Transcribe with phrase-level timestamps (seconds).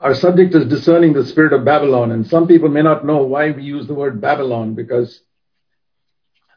[0.00, 3.50] Our subject is discerning the spirit of Babylon, and some people may not know why
[3.50, 5.20] we use the word Babylon because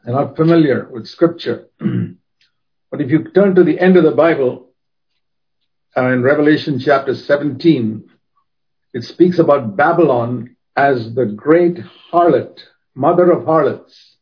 [0.04, 1.66] they're not familiar with scripture.
[1.78, 4.70] but if you turn to the end of the Bible,
[5.96, 8.08] uh, in Revelation chapter 17,
[8.94, 11.78] it speaks about Babylon as the great
[12.12, 12.60] harlot,
[12.94, 14.18] mother of harlots,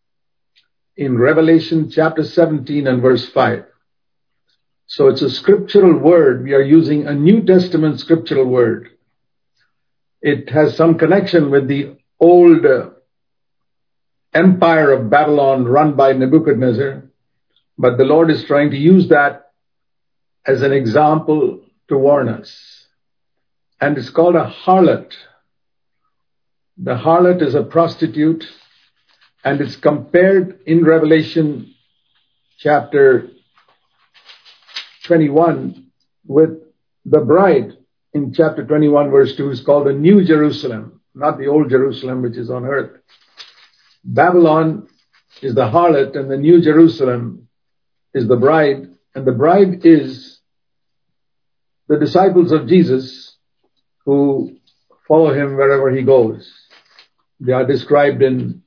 [0.97, 3.67] in Revelation chapter 17 and verse 5.
[4.87, 6.43] So it's a scriptural word.
[6.43, 8.91] We are using a New Testament scriptural word.
[10.23, 12.91] It has some connection with the old uh,
[14.35, 17.05] empire of Babylon run by Nebuchadnezzar,
[17.79, 19.51] but the Lord is trying to use that
[20.47, 22.87] as an example to warn us.
[23.81, 25.13] And it's called a harlot.
[26.77, 28.45] The harlot is a prostitute,
[29.43, 31.75] and it's compared in Revelation
[32.59, 33.31] chapter
[35.05, 35.87] 21
[36.27, 36.51] with
[37.07, 37.77] the bride
[38.13, 42.37] in chapter 21 verse 2 is called the New Jerusalem, not the old Jerusalem which
[42.37, 43.01] is on earth.
[44.05, 44.89] Babylon
[45.43, 47.49] is the harlot and the New Jerusalem
[48.15, 50.41] is the bride and the bride is
[51.89, 53.37] the disciples of Jesus
[54.05, 54.57] who
[55.07, 56.53] follow him wherever he goes.
[57.39, 58.63] They are described in,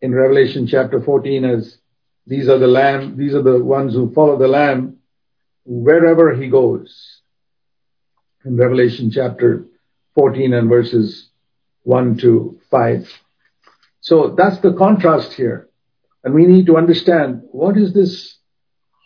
[0.00, 1.78] in Revelation chapter 14 as
[2.26, 4.98] these are the lamb, these are the ones who follow the lamb
[5.64, 7.13] wherever he goes.
[8.44, 9.64] In Revelation chapter
[10.16, 11.30] 14 and verses
[11.84, 13.10] 1 to 5.
[14.02, 15.70] So that's the contrast here.
[16.22, 18.36] And we need to understand what is this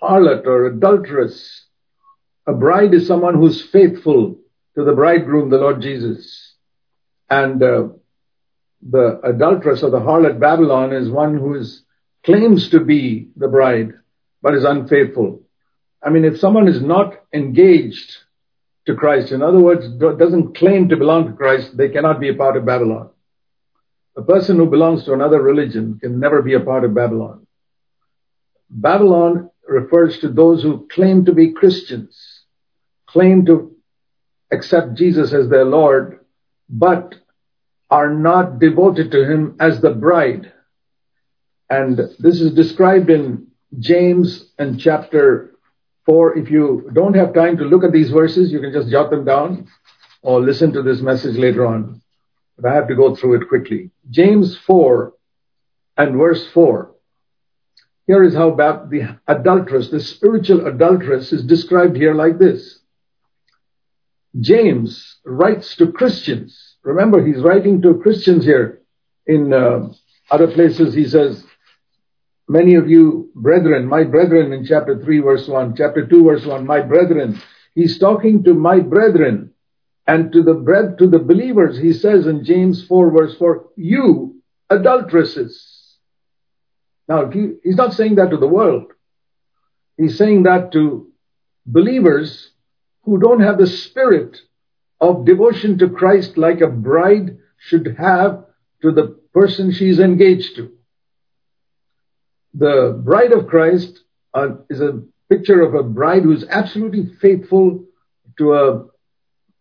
[0.03, 1.67] harlot or adulteress?
[2.49, 4.39] A bride is someone who's faithful
[4.75, 6.55] to the bridegroom, the Lord Jesus.
[7.31, 7.89] And uh,
[8.83, 11.85] the adulteress or the harlot Babylon is one who is,
[12.25, 13.93] claims to be the bride,
[14.43, 15.43] but is unfaithful.
[16.03, 18.17] I mean, if someone is not engaged
[18.89, 22.35] to Christ, in other words, doesn't claim to belong to Christ, they cannot be a
[22.35, 23.11] part of Babylon.
[24.17, 27.47] A person who belongs to another religion can never be a part of Babylon.
[28.71, 32.45] Babylon refers to those who claim to be Christians,
[33.07, 33.77] claim to
[34.51, 36.25] accept Jesus as their Lord,
[36.69, 37.15] but
[37.91, 40.51] are not devoted to Him as the bride.
[41.69, 43.49] And this is described in
[43.79, 45.58] James and chapter
[46.09, 49.11] or if you don't have time to look at these verses, you can just jot
[49.11, 49.69] them down
[50.23, 52.01] or listen to this message later on.
[52.57, 53.91] But I have to go through it quickly.
[54.09, 55.13] James 4
[55.99, 56.95] and verse 4.
[58.07, 62.79] Here is how the adulteress, the spiritual adulteress is described here like this.
[64.41, 66.77] James writes to Christians.
[66.85, 68.81] Remember, he's writing to Christians here.
[69.27, 69.91] In uh,
[70.31, 71.45] other places, he says,
[72.49, 76.67] many of you brethren, my brethren in chapter 3 verse 1, chapter 2 verse 1,
[76.67, 77.41] my brethren.
[77.75, 79.53] He's talking to my brethren
[80.07, 81.79] and to the bread, to the believers.
[81.79, 85.97] He says in James 4 verse 4, you adulteresses.
[87.07, 88.93] Now, he, he's not saying that to the world.
[89.97, 91.11] He's saying that to
[91.67, 92.51] believers
[93.03, 94.39] who don't have the spirit
[95.01, 98.45] of devotion to Christ like a bride should have
[98.83, 100.78] to the person she's engaged to
[102.59, 104.01] the bride of Christ
[104.35, 107.85] uh, is a picture of a bride who's absolutely faithful
[108.39, 108.87] to a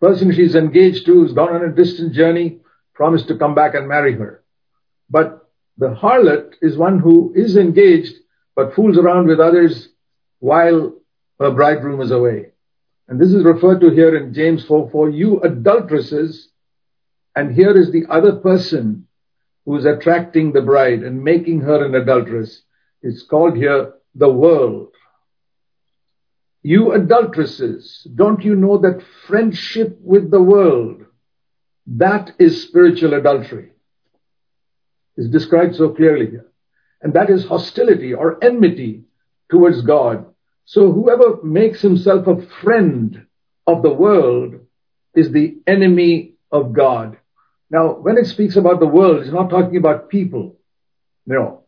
[0.01, 2.59] person she's engaged to, who's gone on a distant journey,
[2.95, 4.43] promised to come back and marry her.
[5.09, 5.47] But
[5.77, 8.15] the harlot is one who is engaged
[8.55, 9.89] but fools around with others
[10.39, 10.95] while
[11.39, 12.47] her bridegroom is away.
[13.07, 16.49] And this is referred to here in James 4 4, you adulteresses,
[17.35, 19.07] and here is the other person
[19.65, 22.63] who is attracting the bride and making her an adulteress.
[23.01, 24.93] It's called here the world.
[26.63, 31.05] You adulteresses, don't you know that friendship with the world,
[31.87, 33.71] that is spiritual adultery?
[35.15, 36.47] Is described so clearly here.
[37.01, 39.03] And that is hostility or enmity
[39.49, 40.25] towards God.
[40.65, 43.25] So whoever makes himself a friend
[43.65, 44.55] of the world
[45.15, 47.17] is the enemy of God.
[47.69, 50.57] Now, when it speaks about the world, it's not talking about people.
[51.25, 51.66] No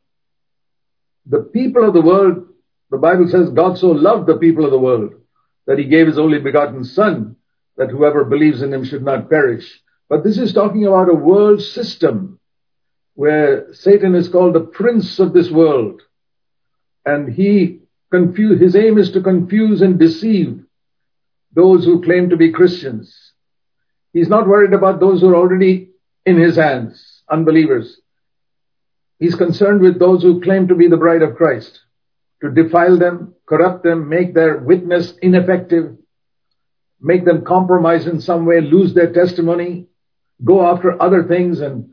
[1.30, 2.48] the people of the world,
[2.90, 5.14] the Bible says God so loved the people of the world
[5.68, 7.36] that he gave his only begotten son
[7.78, 9.82] that whoever believes in him should not perish.
[10.10, 12.40] But this is talking about a world system
[13.14, 16.02] where Satan is called the prince of this world.
[17.06, 17.82] And he
[18.12, 20.66] confuse, his aim is to confuse and deceive
[21.54, 23.34] those who claim to be Christians.
[24.14, 25.92] He's not worried about those who are already
[26.26, 28.02] in his hands, unbelievers.
[29.20, 31.80] He's concerned with those who claim to be the bride of Christ,
[32.42, 35.98] to defile them, corrupt them, make their witness ineffective.
[37.02, 39.88] make them compromise in some way, lose their testimony,
[40.44, 41.90] go after other things and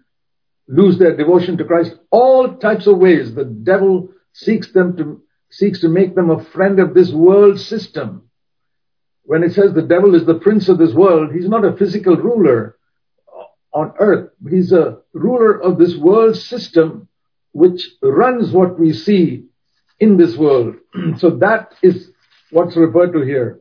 [0.68, 1.94] lose their devotion to Christ.
[2.10, 6.80] All types of ways the devil seeks them to, seeks to make them a friend
[6.80, 8.28] of this world system.
[9.22, 12.16] When it says the devil is the prince of this world, he's not a physical
[12.16, 12.76] ruler
[13.72, 14.30] on earth.
[14.48, 17.05] He's a ruler of this world system
[17.56, 19.46] which runs what we see
[19.98, 20.74] in this world.
[21.16, 22.10] so that is
[22.50, 23.60] what's referred to here.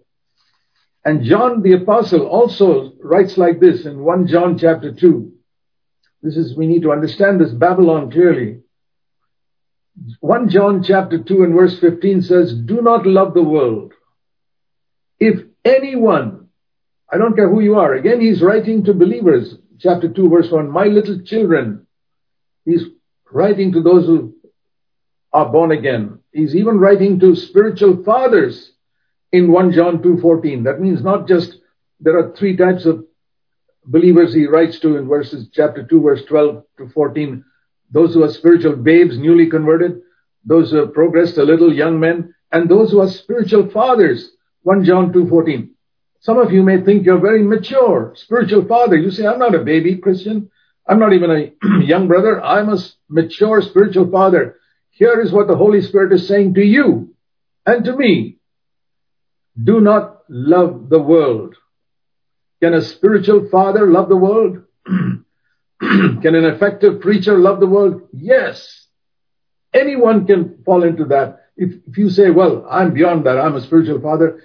[1.05, 5.31] And John the apostle also writes like this in 1 John chapter 2.
[6.21, 8.59] This is, we need to understand this Babylon clearly.
[10.19, 13.93] 1 John chapter 2 and verse 15 says, do not love the world.
[15.19, 16.49] If anyone,
[17.09, 20.69] I don't care who you are, again he's writing to believers, chapter 2 verse 1,
[20.69, 21.87] my little children,
[22.65, 22.83] he's
[23.31, 24.35] writing to those who
[25.33, 26.19] are born again.
[26.31, 28.71] He's even writing to spiritual fathers
[29.31, 30.63] in 1 John 2:14.
[30.63, 31.59] That means not just
[31.99, 33.05] there are three types of
[33.85, 37.43] believers he writes to in verses chapter 2 verse 12 to 14.
[37.91, 40.01] Those who are spiritual babes, newly converted,
[40.43, 44.31] those who have progressed a little, young men, and those who are spiritual fathers.
[44.63, 45.69] 1 John 2:14.
[46.19, 48.95] Some of you may think you're very mature, spiritual father.
[48.95, 50.49] You say, I'm not a baby Christian.
[50.87, 52.41] I'm not even a young brother.
[52.41, 52.77] I'm a
[53.09, 54.57] mature spiritual father.
[54.91, 57.15] Here is what the Holy Spirit is saying to you
[57.65, 58.37] and to me.
[59.61, 61.55] Do not love the world.
[62.61, 64.63] Can a spiritual father love the world?
[64.85, 65.25] can
[66.35, 68.03] an effective preacher love the world?
[68.13, 68.87] Yes.
[69.73, 71.41] Anyone can fall into that.
[71.57, 74.41] If, if you say, well, I'm beyond that, I'm a spiritual father,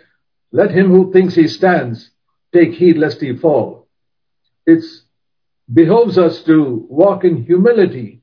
[0.53, 2.11] let him who thinks he stands
[2.53, 3.89] take heed lest he fall.
[4.67, 4.85] It
[5.73, 8.23] behoves us to walk in humility.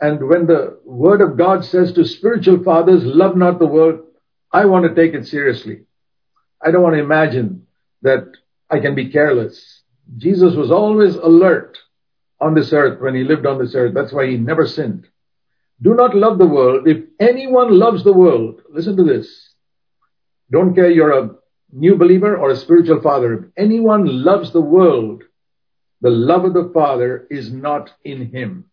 [0.00, 4.00] And when the word of God says to spiritual fathers, love not the world,
[4.52, 5.82] I want to take it seriously.
[6.60, 7.66] I don't want to imagine
[8.02, 8.26] that
[8.68, 9.82] I can be careless.
[10.16, 11.78] Jesus was always alert
[12.40, 13.94] on this earth when he lived on this earth.
[13.94, 15.06] That's why he never sinned.
[15.80, 16.86] Do not love the world.
[16.86, 19.54] If anyone loves the world, listen to this.
[20.50, 21.30] Don't care you're a
[21.72, 23.34] new believer or a spiritual father.
[23.34, 25.22] If anyone loves the world,
[26.02, 28.66] the love of the Father is not in him.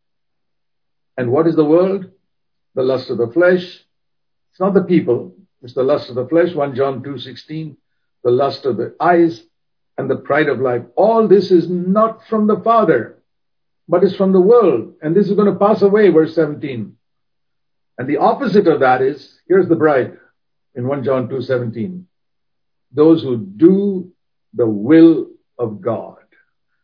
[1.16, 2.10] And what is the world?
[2.74, 3.64] The lust of the flesh.
[4.52, 5.36] It's not the people.
[5.62, 7.76] It's the lust of the flesh, 1 John 2.16,
[8.24, 9.44] the lust of the eyes,
[9.98, 10.84] and the pride of life.
[10.96, 13.22] All this is not from the Father,
[13.88, 14.94] but is from the world.
[15.02, 16.96] And this is going to pass away, verse 17.
[17.98, 20.18] And the opposite of that is, here's the bride
[20.74, 22.06] in 1 John 2.17.
[22.94, 24.14] Those who do
[24.54, 25.28] the will
[25.60, 26.19] of God.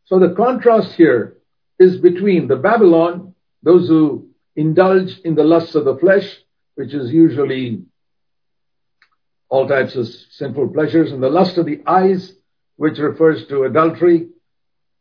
[0.06, 1.38] So the contrast here
[1.80, 6.38] is between the Babylon, those who indulge in the lusts of the flesh,
[6.76, 7.84] which is usually
[9.50, 12.34] all types of sinful pleasures, and the lust of the eyes,
[12.78, 14.30] which refers to adultery,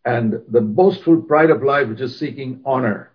[0.05, 3.13] and the boastful pride of life, which is seeking honor.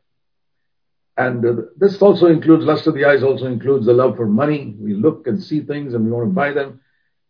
[1.17, 1.43] And
[1.75, 4.73] this also includes, lust of the eyes also includes the love for money.
[4.79, 6.79] We look and see things and we want to buy them.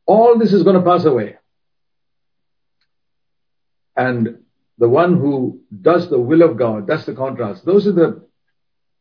[0.05, 1.38] All this is going to pass away.
[3.95, 4.44] And
[4.79, 7.65] the one who does the will of God, that's the contrast.
[7.65, 8.25] Those are the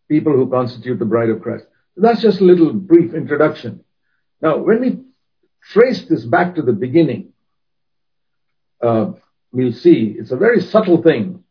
[0.08, 1.66] people who constitute the bride of Christ.
[1.96, 3.84] That's just a little brief introduction.
[4.42, 5.00] Now, when we
[5.62, 7.32] trace this back to the beginning,
[8.82, 9.12] uh,
[9.52, 11.44] we'll see it's a very subtle thing.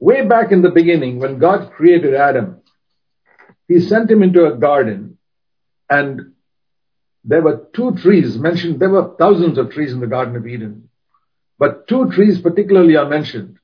[0.00, 2.62] Way back in the beginning, when God created Adam,
[3.68, 5.18] he sent him into a garden
[5.88, 6.32] and
[7.22, 8.80] there were two trees mentioned.
[8.80, 10.88] There were thousands of trees in the Garden of Eden,
[11.58, 13.59] but two trees particularly are mentioned.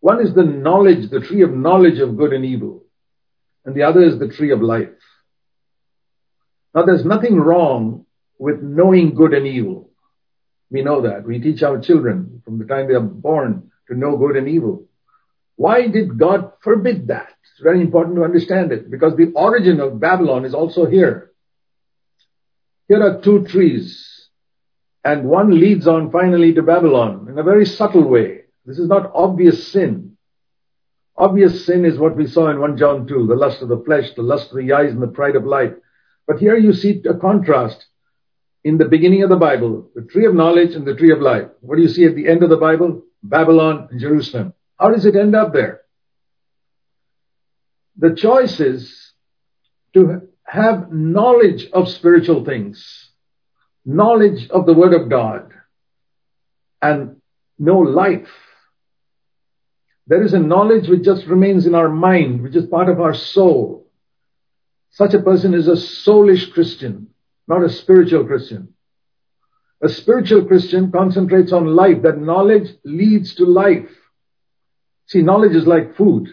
[0.00, 2.84] One is the knowledge, the tree of knowledge of good and evil,
[3.64, 4.88] and the other is the tree of life.
[6.74, 8.06] Now there's nothing wrong
[8.38, 9.90] with knowing good and evil.
[10.70, 11.24] We know that.
[11.24, 14.86] We teach our children from the time they are born to know good and evil.
[15.56, 17.28] Why did God forbid that?
[17.42, 21.32] It's very important to understand it because the origin of Babylon is also here.
[22.86, 24.28] Here are two trees
[25.04, 28.37] and one leads on finally to Babylon in a very subtle way.
[28.68, 30.18] This is not obvious sin.
[31.16, 34.12] Obvious sin is what we saw in 1 John 2, the lust of the flesh,
[34.14, 35.72] the lust of the eyes, and the pride of life.
[36.26, 37.86] But here you see a contrast
[38.64, 41.46] in the beginning of the Bible, the tree of knowledge and the tree of life.
[41.62, 43.04] What do you see at the end of the Bible?
[43.22, 44.52] Babylon and Jerusalem.
[44.78, 45.80] How does it end up there?
[47.96, 49.14] The choice is
[49.94, 53.12] to have knowledge of spiritual things,
[53.86, 55.52] knowledge of the Word of God,
[56.82, 57.22] and
[57.58, 58.28] no life.
[60.08, 63.12] There is a knowledge which just remains in our mind, which is part of our
[63.12, 63.86] soul.
[64.90, 67.08] Such a person is a soulish Christian,
[67.46, 68.72] not a spiritual Christian.
[69.82, 73.90] A spiritual Christian concentrates on life, that knowledge leads to life.
[75.08, 76.28] See, knowledge is like food.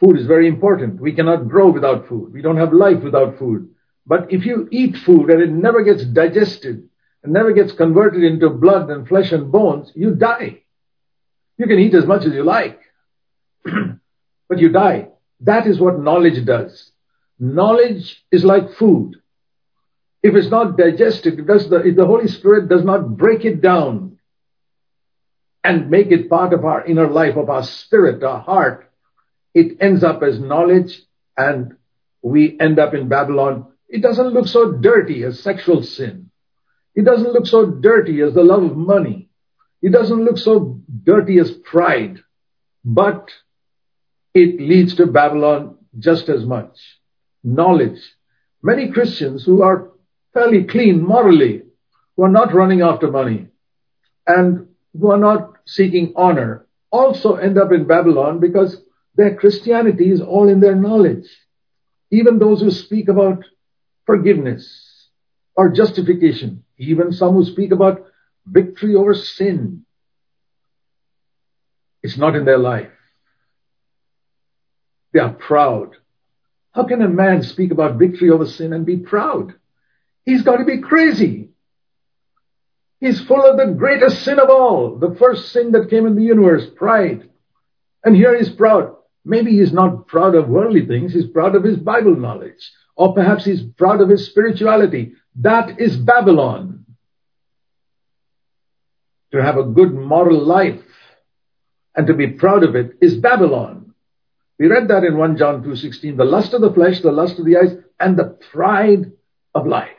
[0.00, 1.00] Food is very important.
[1.00, 2.32] We cannot grow without food.
[2.32, 3.68] We don't have life without food.
[4.06, 6.88] But if you eat food and it never gets digested
[7.22, 10.62] and never gets converted into blood and flesh and bones, you die.
[11.58, 12.80] You can eat as much as you like,
[13.64, 15.08] but you die.
[15.40, 16.92] That is what knowledge does.
[17.38, 19.16] Knowledge is like food.
[20.22, 24.18] If it's not digested, does the, if the Holy Spirit does not break it down
[25.62, 28.90] and make it part of our inner life, of our spirit, our heart,
[29.54, 31.00] it ends up as knowledge
[31.36, 31.76] and
[32.22, 33.66] we end up in Babylon.
[33.88, 36.30] It doesn't look so dirty as sexual sin.
[36.94, 39.28] It doesn't look so dirty as the love of money.
[39.82, 42.18] It doesn't look so dirty as pride,
[42.84, 43.30] but
[44.34, 46.78] it leads to Babylon just as much.
[47.42, 48.00] Knowledge.
[48.62, 49.90] Many Christians who are
[50.34, 51.62] fairly clean morally,
[52.16, 53.48] who are not running after money,
[54.26, 58.80] and who are not seeking honor, also end up in Babylon because
[59.14, 61.26] their Christianity is all in their knowledge.
[62.10, 63.44] Even those who speak about
[64.06, 65.08] forgiveness
[65.54, 68.06] or justification, even some who speak about
[68.46, 69.84] victory over sin,
[72.02, 72.90] it's not in their life.
[75.12, 75.96] They are proud.
[76.72, 79.54] How can a man speak about victory over sin and be proud?
[80.24, 81.48] He's got to be crazy.
[83.00, 86.22] He's full of the greatest sin of all, the first sin that came in the
[86.22, 87.28] universe, pride.
[88.04, 88.96] And here he's proud.
[89.24, 92.72] Maybe he's not proud of worldly things, he's proud of his Bible knowledge.
[92.96, 95.12] Or perhaps he's proud of his spirituality.
[95.36, 96.84] That is Babylon.
[99.32, 100.80] To have a good moral life
[101.98, 103.92] and to be proud of it is Babylon.
[104.56, 107.44] We read that in 1 John 2.16, the lust of the flesh, the lust of
[107.44, 109.10] the eyes, and the pride
[109.52, 109.96] of life.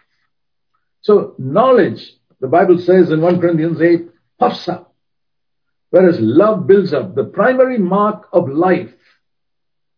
[1.01, 4.07] So knowledge, the Bible says in 1 Corinthians 8,
[4.39, 4.95] puffs up,
[5.89, 7.15] whereas love builds up.
[7.15, 8.93] The primary mark of life,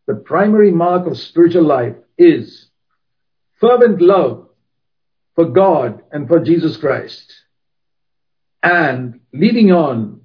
[0.08, 2.68] the primary mark of spiritual life is
[3.60, 4.50] fervent love
[5.36, 7.32] for God and for Jesus Christ,
[8.64, 10.21] and leading on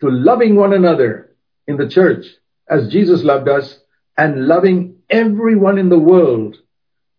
[0.00, 1.36] to loving one another
[1.66, 2.24] in the church
[2.68, 3.78] as Jesus loved us
[4.16, 6.56] and loving everyone in the world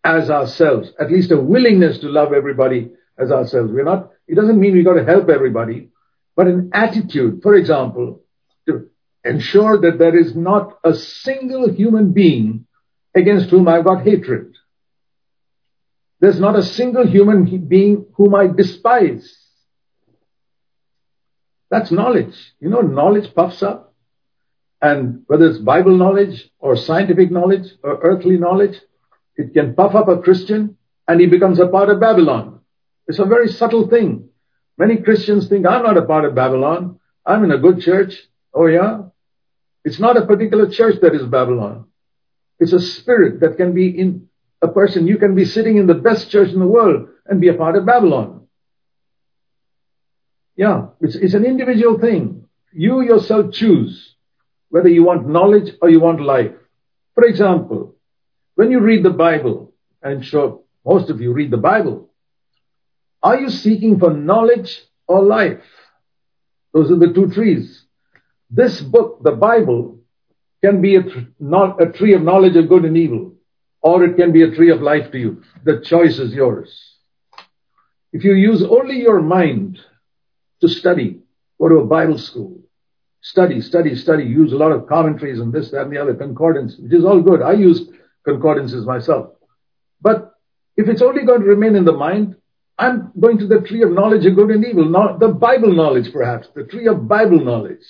[0.04, 3.70] as ourselves, at least a willingness to love everybody as ourselves.
[3.72, 5.88] We're not, it doesn't mean we've got to help everybody,
[6.36, 8.22] but an attitude, for example,
[8.66, 8.88] to
[9.24, 12.66] ensure that there is not a single human being
[13.14, 14.54] against whom I've got hatred.
[16.20, 19.39] There's not a single human being whom I despise.
[21.70, 22.34] That's knowledge.
[22.60, 23.94] You know, knowledge puffs up.
[24.82, 28.76] And whether it's Bible knowledge or scientific knowledge or earthly knowledge,
[29.36, 32.60] it can puff up a Christian and he becomes a part of Babylon.
[33.06, 34.28] It's a very subtle thing.
[34.78, 36.98] Many Christians think, I'm not a part of Babylon.
[37.26, 38.14] I'm in a good church.
[38.54, 39.02] Oh yeah?
[39.84, 41.86] It's not a particular church that is Babylon.
[42.58, 44.28] It's a spirit that can be in
[44.62, 45.06] a person.
[45.06, 47.76] You can be sitting in the best church in the world and be a part
[47.76, 48.39] of Babylon.
[50.56, 52.46] Yeah, it's, it's an individual thing.
[52.72, 54.14] You yourself choose
[54.68, 56.52] whether you want knowledge or you want life.
[57.14, 57.96] For example,
[58.54, 62.10] when you read the Bible, I'm sure most of you read the Bible,
[63.22, 65.62] are you seeking for knowledge or life?
[66.72, 67.84] Those are the two trees.
[68.50, 69.98] This book, the Bible,
[70.62, 71.02] can be a,
[71.38, 73.34] not a tree of knowledge of good and evil,
[73.82, 75.42] or it can be a tree of life to you.
[75.64, 76.96] The choice is yours.
[78.12, 79.78] If you use only your mind
[80.60, 81.20] to study,
[81.58, 82.60] go to a Bible school,
[83.20, 86.76] study, study, study, use a lot of commentaries and this, that, and the other, concordance,
[86.78, 87.42] which is all good.
[87.42, 87.88] I use
[88.24, 89.30] concordances myself.
[90.00, 90.32] But
[90.76, 92.36] if it's only going to remain in the mind,
[92.78, 96.12] I'm going to the tree of knowledge of good and evil, not the Bible knowledge
[96.12, 97.84] perhaps, the tree of Bible knowledge.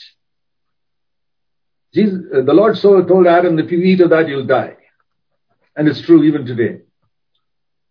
[1.94, 4.76] Jesus, uh, the Lord so told Adam, if you eat of that, you'll die.
[5.76, 6.80] And it's true even today.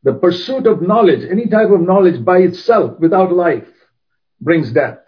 [0.03, 3.67] The pursuit of knowledge, any type of knowledge by itself, without life,
[4.41, 4.99] brings death.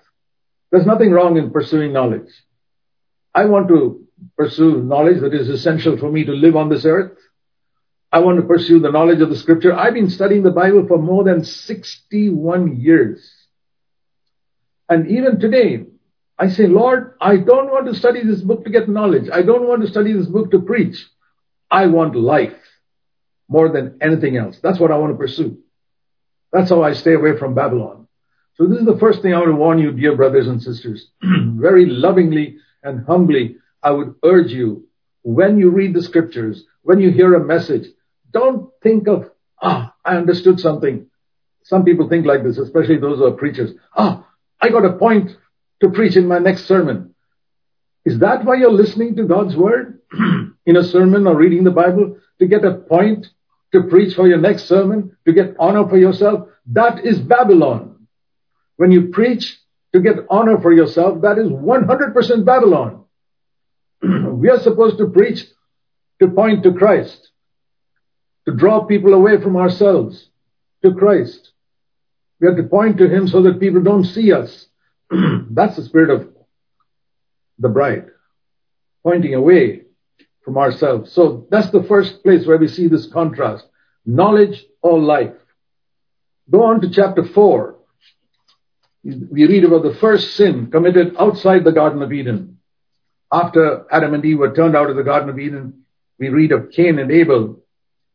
[0.72, 2.30] There's nothing wrong in pursuing knowledge.
[3.34, 4.08] I want to
[4.38, 7.18] pursue knowledge that is essential for me to live on this earth.
[8.12, 9.74] I want to pursue the knowledge of the scripture.
[9.74, 13.32] I've been studying the Bible for more than 61 years.
[14.90, 15.86] And even today,
[16.38, 19.30] I say, Lord, I don't want to study this book to get knowledge.
[19.32, 21.06] I don't want to study this book to preach.
[21.70, 22.58] I want life
[23.48, 24.60] more than anything else.
[24.62, 25.60] That's what I want to pursue.
[26.52, 28.01] That's how I stay away from Babylon.
[28.56, 31.08] So this is the first thing I want to warn you, dear brothers and sisters,
[31.22, 34.88] very lovingly and humbly I would urge you,
[35.24, 37.88] when you read the scriptures, when you hear a message,
[38.32, 39.30] don't think of,
[39.62, 41.08] ah, I understood something.
[41.64, 43.72] Some people think like this, especially those who are preachers.
[43.96, 44.28] Ah,
[44.60, 45.32] I got a point
[45.82, 47.16] to preach in my next sermon.
[48.06, 50.00] Is that why you're listening to God's word
[50.66, 52.18] in a sermon or reading the Bible?
[52.40, 53.28] To get a point
[53.74, 56.50] to preach for your next sermon, to get honor for yourself?
[56.68, 57.91] That is Babylon.
[58.82, 59.60] When you preach
[59.94, 63.06] to get honor for yourself, that is 100% Babylon.
[64.02, 65.46] we are supposed to preach
[66.20, 67.30] to point to Christ,
[68.48, 70.30] to draw people away from ourselves
[70.84, 71.52] to Christ.
[72.40, 74.66] We have to point to Him so that people don't see us.
[75.12, 76.30] That's the spirit of
[77.60, 78.08] the bride,
[79.04, 79.84] pointing away
[80.44, 81.12] from ourselves.
[81.12, 83.64] So that's the first place where we see this contrast.
[84.08, 85.36] Knowledge or life.
[86.50, 87.76] Go on to chapter 4.
[89.04, 92.60] We read about the first sin committed outside the Garden of Eden.
[93.32, 95.86] After Adam and Eve were turned out of the Garden of Eden,
[96.20, 97.64] we read of Cain and Abel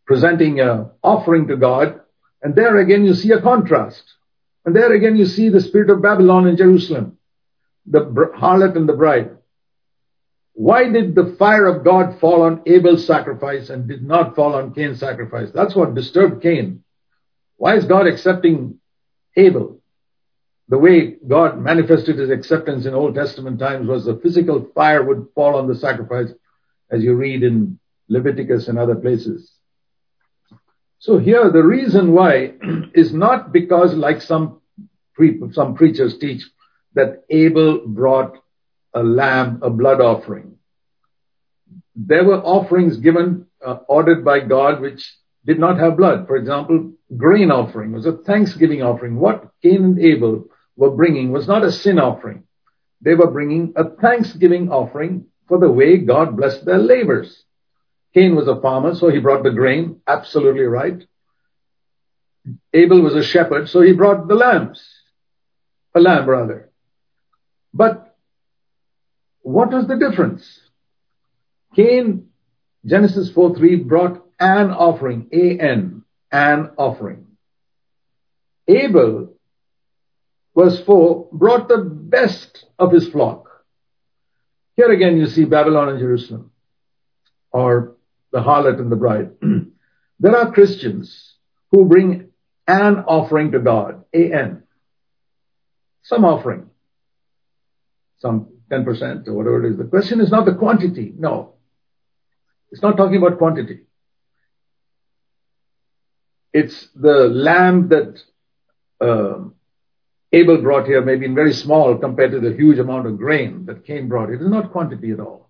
[0.07, 2.01] presenting an offering to God.
[2.43, 4.05] And there again you see a contrast.
[4.65, 7.19] And there again you see the spirit of Babylon in Jerusalem,
[7.87, 8.01] the
[8.37, 9.31] harlot and the bride.
[10.53, 14.73] Why did the fire of God fall on Abel's sacrifice and did not fall on
[14.73, 15.51] Cain's sacrifice?
[15.53, 16.83] That's what disturbed Cain.
[17.57, 18.79] Why is God accepting
[19.37, 19.76] Abel?
[20.69, 25.29] The way God manifested his acceptance in Old Testament times was the physical fire would
[25.35, 26.33] fall on the sacrifice,
[26.91, 29.53] as you read in Leviticus and other places.
[30.99, 32.55] So here, the reason why
[32.95, 34.61] is not because, like some
[35.15, 36.43] pre- some preachers teach,
[36.95, 38.39] that Abel brought
[38.93, 40.57] a lamb, a blood offering.
[41.95, 46.27] There were offerings given, uh, ordered by God, which did not have blood.
[46.27, 49.17] For example, grain offering was a thanksgiving offering.
[49.17, 52.45] What Cain and Abel were bringing was not a sin offering.
[53.01, 57.45] They were bringing a thanksgiving offering for the way God blessed their labors.
[58.15, 60.01] Cain was a farmer, so he brought the grain.
[60.07, 61.05] Absolutely right.
[62.73, 64.83] Abel was a shepherd, so he brought the lambs.
[65.95, 66.71] A lamb, rather.
[67.75, 68.17] But
[69.41, 70.61] what was the difference?
[71.75, 72.29] Cain,
[72.85, 77.27] Genesis 4 3, brought an offering, A-N, an offering.
[78.69, 79.36] Abel,
[80.57, 83.49] verse 4, brought the best of his flock.
[84.77, 86.51] Here again you see Babylon and Jerusalem,
[87.53, 87.97] or
[88.33, 89.31] the harlot and the bride.
[90.21, 91.35] there are Christians
[91.71, 92.31] who bring
[92.67, 94.63] an offering to God, A-N.
[96.03, 96.71] Some offering.
[98.19, 99.79] Some 10% or whatever it is.
[99.79, 101.13] The question is not the quantity.
[101.17, 101.55] No.
[102.71, 103.81] It's not talking about quantity.
[106.53, 108.19] It's the lamb that
[109.01, 109.56] um,
[110.33, 114.09] Abel brought here, maybe very small compared to the huge amount of grain that Cain
[114.09, 114.31] brought.
[114.31, 115.49] It is not quantity at all.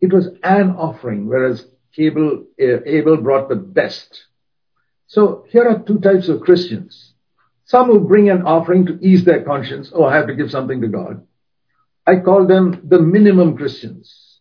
[0.00, 1.66] It was an offering, whereas
[1.96, 4.24] Abel, uh, Abel brought the best.
[5.06, 7.12] So here are two types of Christians.
[7.66, 9.90] Some who bring an offering to ease their conscience.
[9.94, 11.26] Oh, I have to give something to God.
[12.06, 14.40] I call them the minimum Christians.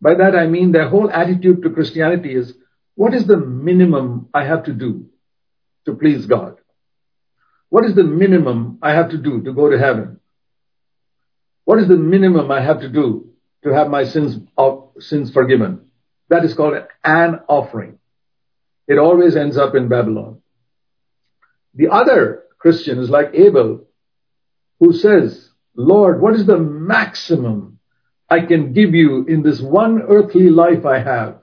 [0.00, 2.54] By that I mean their whole attitude to Christianity is,
[2.94, 5.10] what is the minimum I have to do
[5.84, 6.59] to please God?
[7.70, 10.20] What is the minimum I have to do to go to heaven?
[11.64, 13.30] What is the minimum I have to do
[13.64, 14.38] to have my sins,
[14.98, 15.86] sins forgiven.
[16.28, 17.98] That is called an offering.
[18.86, 20.40] It always ends up in Babylon.
[21.74, 23.84] The other Christian is like Abel,
[24.80, 27.78] who says, Lord, what is the maximum
[28.28, 31.40] I can give you in this one earthly life I have?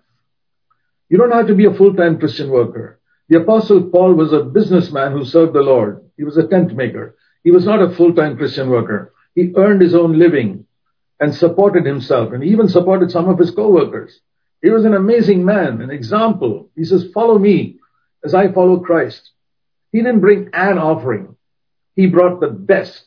[1.09, 2.96] You don't have to be a full-time Christian worker.
[3.29, 6.01] The apostle Paul was a businessman who served the Lord.
[6.15, 7.15] He was a tent maker.
[7.43, 9.13] He was not a full-time Christian worker.
[9.35, 10.65] He earned his own living
[11.19, 14.19] and supported himself and even supported some of his co-workers.
[14.61, 16.69] He was an amazing man, an example.
[16.75, 17.79] He says, follow me
[18.23, 19.31] as I follow Christ.
[19.91, 21.35] He didn't bring an offering.
[21.95, 23.05] He brought the best.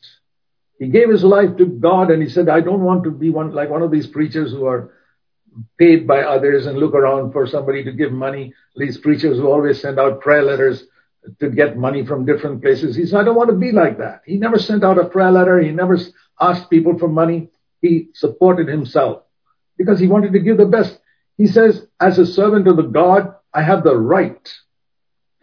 [0.79, 3.53] He gave his life to God and he said, I don't want to be one,
[3.53, 4.93] like one of these preachers who are
[5.79, 8.55] paid by others and look around for somebody to give money.
[8.77, 10.85] These preachers who always send out prayer letters
[11.39, 12.97] to get money from different places.
[12.97, 14.23] He said, I don't want to be like that.
[14.25, 15.61] He never sent out a prayer letter.
[15.61, 15.99] He never
[16.41, 19.23] asked people for money he supported himself
[19.79, 20.99] because he wanted to give the best.
[21.37, 24.49] He says, as a servant of the God, I have the right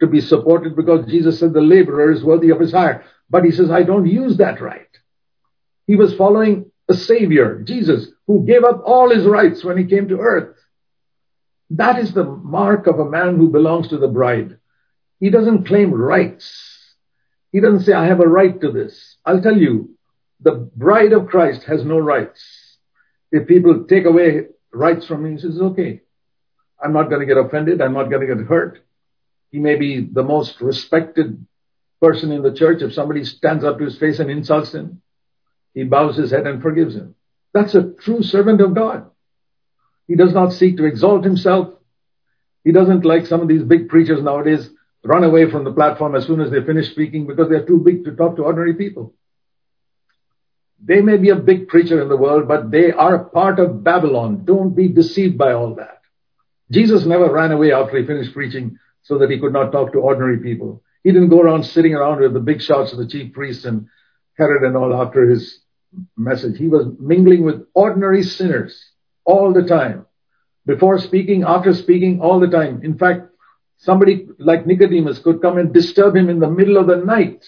[0.00, 3.04] to be supported because Jesus said the laborer is worthy of his hire.
[3.28, 4.86] But he says, I don't use that right.
[5.86, 10.08] He was following a savior, Jesus, who gave up all his rights when he came
[10.08, 10.56] to earth.
[11.70, 14.58] That is the mark of a man who belongs to the bride.
[15.20, 16.94] He doesn't claim rights.
[17.52, 19.16] He doesn't say, I have a right to this.
[19.24, 19.96] I'll tell you,
[20.40, 22.78] the bride of Christ has no rights.
[23.32, 26.02] If people take away rights from me, he says, okay,
[26.82, 27.82] I'm not going to get offended.
[27.82, 28.80] I'm not going to get hurt.
[29.50, 31.44] He may be the most respected
[32.00, 32.82] person in the church.
[32.82, 35.02] If somebody stands up to his face and insults him,
[35.78, 37.14] he bows his head and forgives him.
[37.54, 39.08] That's a true servant of God.
[40.08, 41.72] He does not seek to exalt himself.
[42.64, 44.68] He doesn't like some of these big preachers nowadays
[45.04, 48.04] run away from the platform as soon as they finish speaking because they're too big
[48.06, 49.14] to talk to ordinary people.
[50.82, 53.84] They may be a big preacher in the world, but they are a part of
[53.84, 54.44] Babylon.
[54.44, 56.00] Don't be deceived by all that.
[56.72, 60.00] Jesus never ran away after he finished preaching so that he could not talk to
[60.00, 60.82] ordinary people.
[61.04, 63.86] He didn't go around sitting around with the big shots of the chief priests and
[64.36, 65.60] Herod and all after his
[66.16, 66.58] message.
[66.58, 68.92] He was mingling with ordinary sinners
[69.24, 70.06] all the time.
[70.66, 72.82] Before speaking, after speaking, all the time.
[72.82, 73.28] In fact,
[73.78, 77.44] somebody like Nicodemus could come and disturb him in the middle of the night.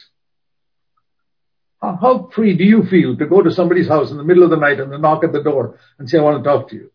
[1.82, 4.56] How free do you feel to go to somebody's house in the middle of the
[4.56, 6.92] night and knock at the door and say, I want to talk to you?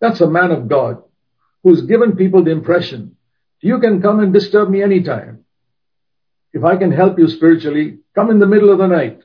[0.00, 1.02] That's a man of God
[1.64, 3.16] who's given people the impression,
[3.60, 5.44] you can come and disturb me anytime.
[6.52, 9.23] If I can help you spiritually, come in the middle of the night.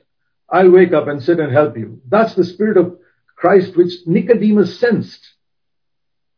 [0.50, 2.00] I'll wake up and sit and help you.
[2.08, 2.98] That's the spirit of
[3.36, 5.26] Christ which Nicodemus sensed.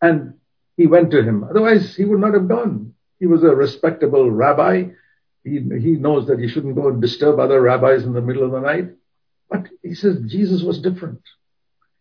[0.00, 0.34] And
[0.76, 1.44] he went to him.
[1.44, 2.94] Otherwise, he would not have gone.
[3.18, 4.84] He was a respectable rabbi.
[5.44, 8.52] He, he knows that he shouldn't go and disturb other rabbis in the middle of
[8.52, 8.90] the night.
[9.48, 11.20] But he says Jesus was different.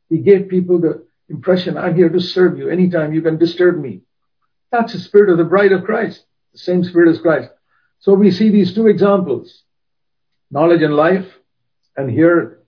[0.09, 2.69] He gave people the impression, I'm here to serve you.
[2.69, 4.01] Anytime you can disturb me.
[4.71, 6.23] That's the spirit of the bride of Christ.
[6.53, 7.49] The same spirit as Christ.
[7.99, 9.63] So we see these two examples.
[10.49, 11.27] Knowledge and life.
[11.97, 12.59] And here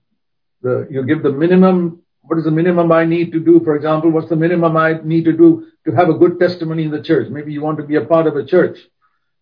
[0.61, 2.01] the, you give the minimum.
[2.21, 3.59] What is the minimum I need to do?
[3.63, 6.91] For example, what's the minimum I need to do to have a good testimony in
[6.91, 7.29] the church?
[7.29, 8.77] Maybe you want to be a part of a church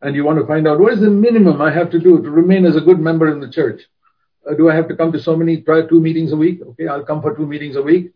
[0.02, 2.30] and you want to find out what is the minimum I have to do to
[2.30, 3.82] remain as a good member in the church.
[4.50, 6.62] Uh, do I have to come to so many, try two meetings a week?
[6.62, 8.14] Okay, I'll come for two meetings a week.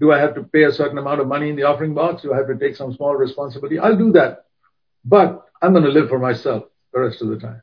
[0.00, 2.22] Do I have to pay a certain amount of money in the offering box?
[2.22, 3.78] Do I have to take some small responsibility?
[3.78, 4.46] I'll do that.
[5.04, 7.62] But I'm going to live for myself the rest of the time.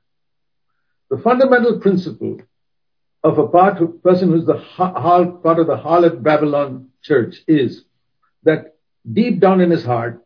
[1.10, 2.40] The fundamental principle
[3.26, 7.84] of a part person who's the part of the harlot Babylon church is
[8.44, 8.76] that
[9.12, 10.24] deep down in his heart,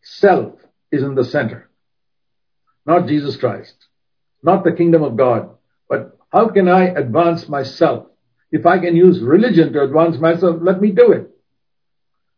[0.00, 0.54] self
[0.92, 1.68] is in the center.
[2.86, 3.74] Not Jesus Christ,
[4.40, 5.50] not the kingdom of God,
[5.88, 8.06] but how can I advance myself?
[8.52, 11.28] If I can use religion to advance myself, let me do it.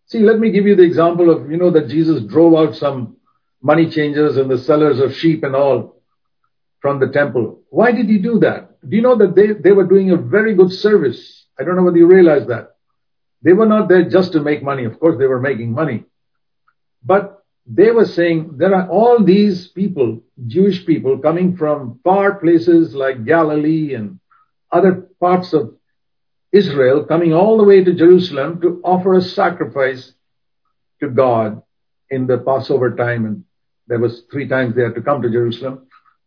[0.07, 3.19] See, let me give you the example of, you know, that Jesus drove out some
[3.61, 6.01] money changers and the sellers of sheep and all
[6.81, 7.61] from the temple.
[7.69, 8.72] Why did he do that?
[8.89, 11.47] Do you know that they, they were doing a very good service?
[11.59, 12.77] I don't know whether you realize that.
[13.43, 14.85] They were not there just to make money.
[14.85, 16.05] Of course, they were making money.
[17.05, 22.95] But they were saying there are all these people, Jewish people, coming from far places
[22.95, 24.19] like Galilee and
[24.71, 25.75] other parts of
[26.53, 30.13] Israel coming all the way to Jerusalem to offer a sacrifice
[31.01, 31.63] to God
[32.11, 33.25] in the Passover time.
[33.27, 33.45] And
[33.87, 35.87] there was three times they had to come to Jerusalem.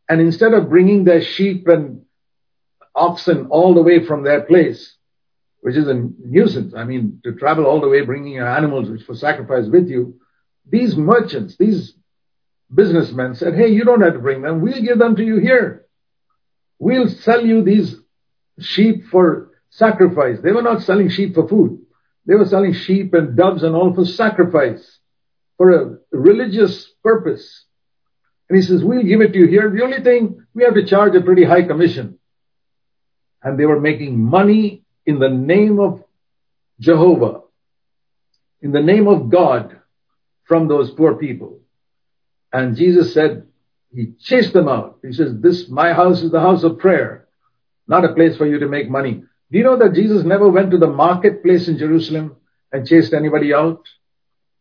[0.09, 2.05] And instead of bringing their sheep and
[2.95, 4.95] oxen all the way from their place,
[5.61, 9.03] which is a nuisance, I mean, to travel all the way bringing your animals which
[9.03, 10.19] for sacrifice with you,
[10.69, 11.93] these merchants, these
[12.73, 14.61] businessmen said, hey, you don't have to bring them.
[14.61, 15.85] We'll give them to you here.
[16.79, 17.95] We'll sell you these
[18.59, 20.39] sheep for sacrifice.
[20.41, 21.81] They were not selling sheep for food.
[22.25, 24.99] They were selling sheep and doves and all for sacrifice,
[25.57, 27.65] for a religious purpose.
[28.49, 29.69] And he says, we'll give it to you here.
[29.69, 32.19] The only thing, we have to charge a pretty high commission.
[33.45, 36.03] And they were making money in the name of
[36.79, 37.41] Jehovah,
[38.61, 39.79] in the name of God
[40.45, 41.59] from those poor people.
[42.51, 43.47] And Jesus said,
[43.93, 44.99] he chased them out.
[45.01, 47.27] He says, this, my house is the house of prayer,
[47.87, 49.23] not a place for you to make money.
[49.51, 52.35] Do you know that Jesus never went to the marketplace in Jerusalem
[52.71, 53.87] and chased anybody out?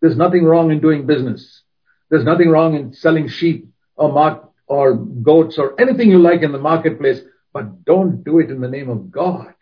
[0.01, 1.63] There's nothing wrong in doing business.
[2.11, 6.59] There's nothing wrong in selling sheep or or goats or anything you like in the
[6.59, 7.21] marketplace,
[7.55, 9.55] but don't do it in the name of God.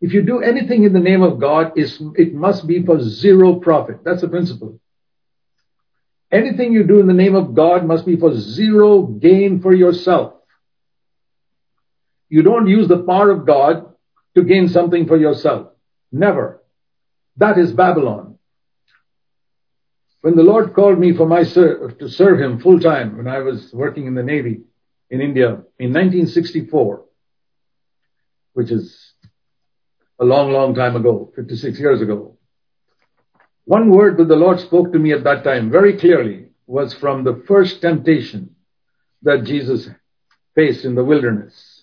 [0.00, 4.00] If you do anything in the name of God, it must be for zero profit.
[4.04, 4.80] That's the principle.
[6.32, 10.32] Anything you do in the name of God must be for zero gain for yourself.
[12.28, 13.94] You don't use the power of God
[14.34, 15.68] to gain something for yourself.
[16.10, 16.62] Never.
[17.36, 18.38] That is Babylon.
[20.22, 23.38] When the Lord called me for my ser- to serve Him full time when I
[23.38, 24.62] was working in the Navy
[25.10, 27.05] in India in 1964,
[28.56, 29.12] which is
[30.18, 32.38] a long, long time ago, 56 years ago.
[33.66, 37.22] One word that the Lord spoke to me at that time very clearly was from
[37.22, 38.56] the first temptation
[39.22, 39.90] that Jesus
[40.54, 41.82] faced in the wilderness.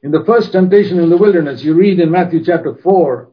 [0.00, 3.32] In the first temptation in the wilderness, you read in Matthew chapter 4,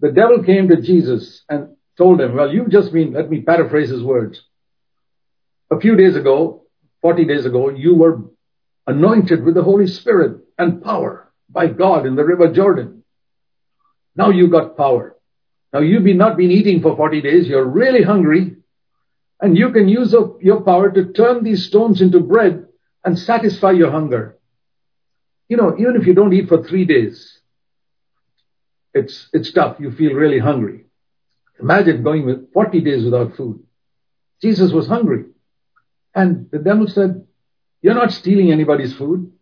[0.00, 3.88] the devil came to Jesus and told him, well, you've just been, let me paraphrase
[3.88, 4.38] his words.
[5.70, 6.66] a few days ago,
[7.00, 8.20] 40 days ago, you were
[8.86, 13.04] anointed with the Holy Spirit and power by God in the River Jordan.
[14.14, 15.16] Now you got power.
[15.72, 17.48] Now you've been not been eating for 40 days.
[17.48, 18.56] You're really hungry
[19.40, 22.66] and you can use your power to turn these stones into bread
[23.04, 24.38] and satisfy your hunger.
[25.48, 27.40] You know, even if you don't eat for three days,
[28.92, 29.76] it's, it's tough.
[29.80, 30.84] You feel really hungry.
[31.58, 33.62] Imagine going with 40 days without food.
[34.42, 35.24] Jesus was hungry.
[36.14, 37.26] And the devil said,
[37.82, 39.32] you're not stealing anybody's food.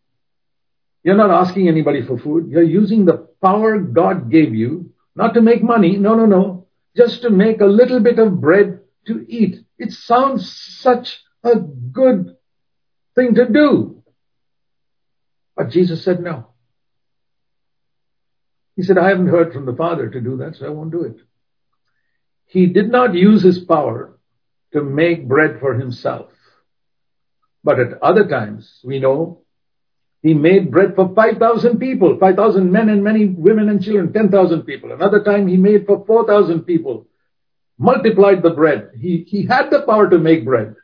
[1.02, 2.48] You're not asking anybody for food.
[2.50, 5.96] You're using the power God gave you, not to make money.
[5.96, 6.66] No, no, no.
[6.96, 9.64] Just to make a little bit of bread to eat.
[9.78, 12.36] It sounds such a good
[13.14, 14.02] thing to do.
[15.56, 16.48] But Jesus said no.
[18.76, 21.02] He said, I haven't heard from the Father to do that, so I won't do
[21.02, 21.16] it.
[22.46, 24.18] He did not use his power
[24.72, 26.30] to make bread for himself.
[27.64, 29.42] But at other times, we know
[30.22, 34.92] he made bread for 5,000 people, 5,000 men and many women and children, 10,000 people.
[34.92, 37.06] Another time he made for 4,000 people,
[37.78, 38.90] multiplied the bread.
[38.98, 40.74] He, he had the power to make bread.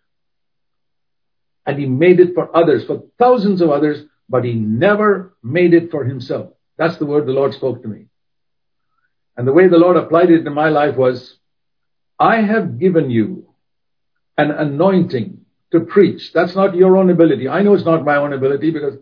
[1.66, 5.90] And he made it for others, for thousands of others, but he never made it
[5.90, 6.52] for himself.
[6.76, 8.06] That's the word the Lord spoke to me.
[9.36, 11.38] And the way the Lord applied it in my life was,
[12.20, 13.48] I have given you
[14.38, 15.40] an anointing
[15.72, 16.32] to preach.
[16.32, 17.48] That's not your own ability.
[17.48, 18.94] I know it's not my own ability because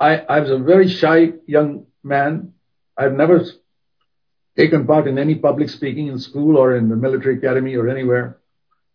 [0.00, 2.52] I, I was a very shy young man.
[2.96, 3.44] I've never
[4.56, 8.38] taken part in any public speaking in school or in the military academy or anywhere.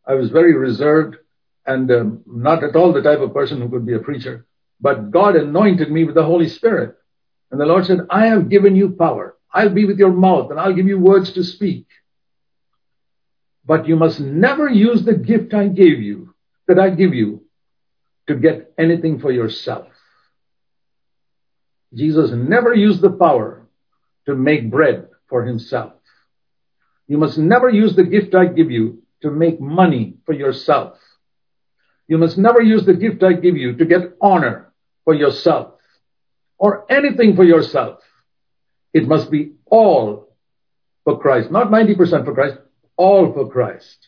[0.06, 1.18] I was very reserved
[1.66, 4.46] and um, not at all the type of person who could be a preacher.
[4.82, 6.96] But God anointed me with the Holy Spirit.
[7.52, 9.38] And the Lord said, I have given you power.
[9.54, 11.88] I'll be with your mouth and I'll give you words to speak.
[13.66, 16.34] But you must never use the gift I gave you
[16.68, 17.44] that I give you
[18.28, 19.93] to get anything for yourself.
[21.94, 23.68] Jesus never used the power
[24.26, 25.94] to make bread for himself.
[27.08, 30.98] You must never use the gift I give you to make money for yourself.
[32.08, 34.74] You must never use the gift I give you to get honor
[35.06, 35.76] for yourself
[36.58, 38.00] or anything for yourself.
[38.94, 40.30] It must be all
[41.04, 42.58] for Christ, not 90% for Christ,
[42.96, 44.08] all for Christ.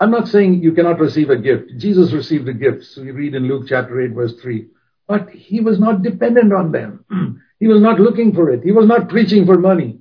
[0.00, 1.72] I'm not saying you cannot receive a gift.
[1.76, 2.84] Jesus received a gift.
[2.84, 4.68] So we read in Luke chapter 8 verse 3.
[5.08, 7.04] But he was not dependent on them.
[7.58, 8.62] he was not looking for it.
[8.62, 10.00] He was not preaching for money.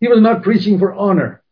[0.00, 1.42] He was not preaching for honor.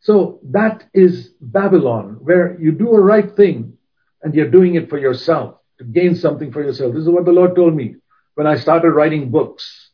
[0.00, 3.74] So that is Babylon, where you do a right thing
[4.22, 6.94] and you're doing it for yourself, to gain something for yourself.
[6.94, 7.96] This is what the Lord told me
[8.34, 9.90] when I started writing books.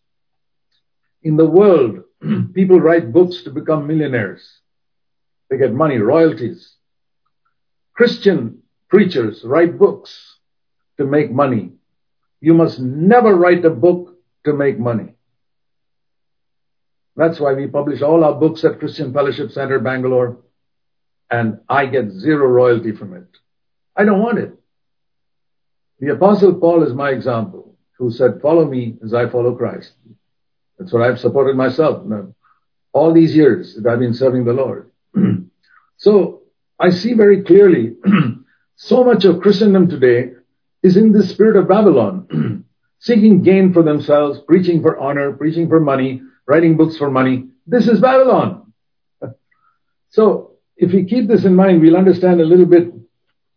[1.23, 2.01] In the world,
[2.55, 4.43] people write books to become millionaires.
[5.51, 6.75] They get money, royalties.
[7.95, 10.34] Christian preachers write books
[10.99, 11.73] to make money.
[12.41, 15.15] You must never write a book to make money.
[17.17, 20.39] That's why we publish all our books at Christian Fellowship Center, Bangalore,
[21.31, 23.29] and I get zero royalty from it.
[23.97, 24.53] I don't want it.
[26.01, 29.93] The Apostle Paul is my example, who said, Follow me as I follow Christ.
[30.79, 32.05] That's what I've supported myself
[32.95, 34.91] all these years that I've been serving the Lord.
[35.97, 36.43] so
[36.79, 37.97] I see very clearly
[38.77, 40.33] so much of Christendom today
[40.85, 42.65] is in the spirit of Babylon,
[42.99, 47.49] seeking gain for themselves, preaching for honor, preaching for money, writing books for money.
[47.67, 48.73] This is Babylon.
[50.11, 52.93] So if we keep this in mind, we'll understand a little bit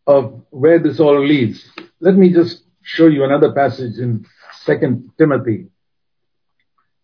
[0.07, 1.63] of where this all leads.
[1.99, 4.25] Let me just show you another passage in
[4.61, 5.67] Second Timothy,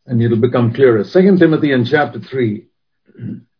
[0.07, 1.03] and it'll become clearer.
[1.03, 2.65] Second Timothy in chapter 3.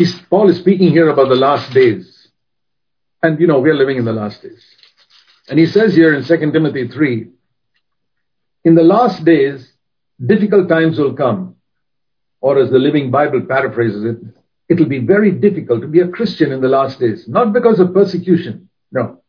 [0.00, 2.28] He's, Paul is speaking here about the last days.
[3.22, 4.64] And you know, we're living in the last days.
[5.46, 7.28] And he says here in 2 Timothy 3,
[8.64, 9.70] in the last days,
[10.24, 11.56] difficult times will come.
[12.40, 14.16] Or as the Living Bible paraphrases it,
[14.70, 17.28] it'll be very difficult to be a Christian in the last days.
[17.28, 18.70] Not because of persecution.
[18.90, 19.20] No.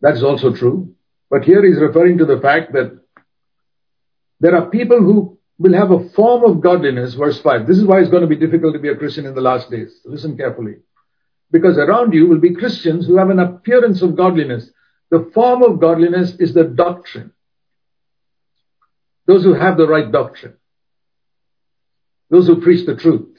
[0.00, 0.94] That's also true.
[1.30, 2.96] But here he's referring to the fact that
[4.38, 7.66] there are people who will have a form of godliness, verse 5.
[7.66, 9.70] This is why it's going to be difficult to be a Christian in the last
[9.70, 10.00] days.
[10.04, 10.76] Listen carefully.
[11.50, 14.68] Because around you will be Christians who have an appearance of godliness.
[15.10, 17.32] The form of godliness is the doctrine.
[19.26, 20.54] Those who have the right doctrine.
[22.28, 23.36] Those who preach the truth.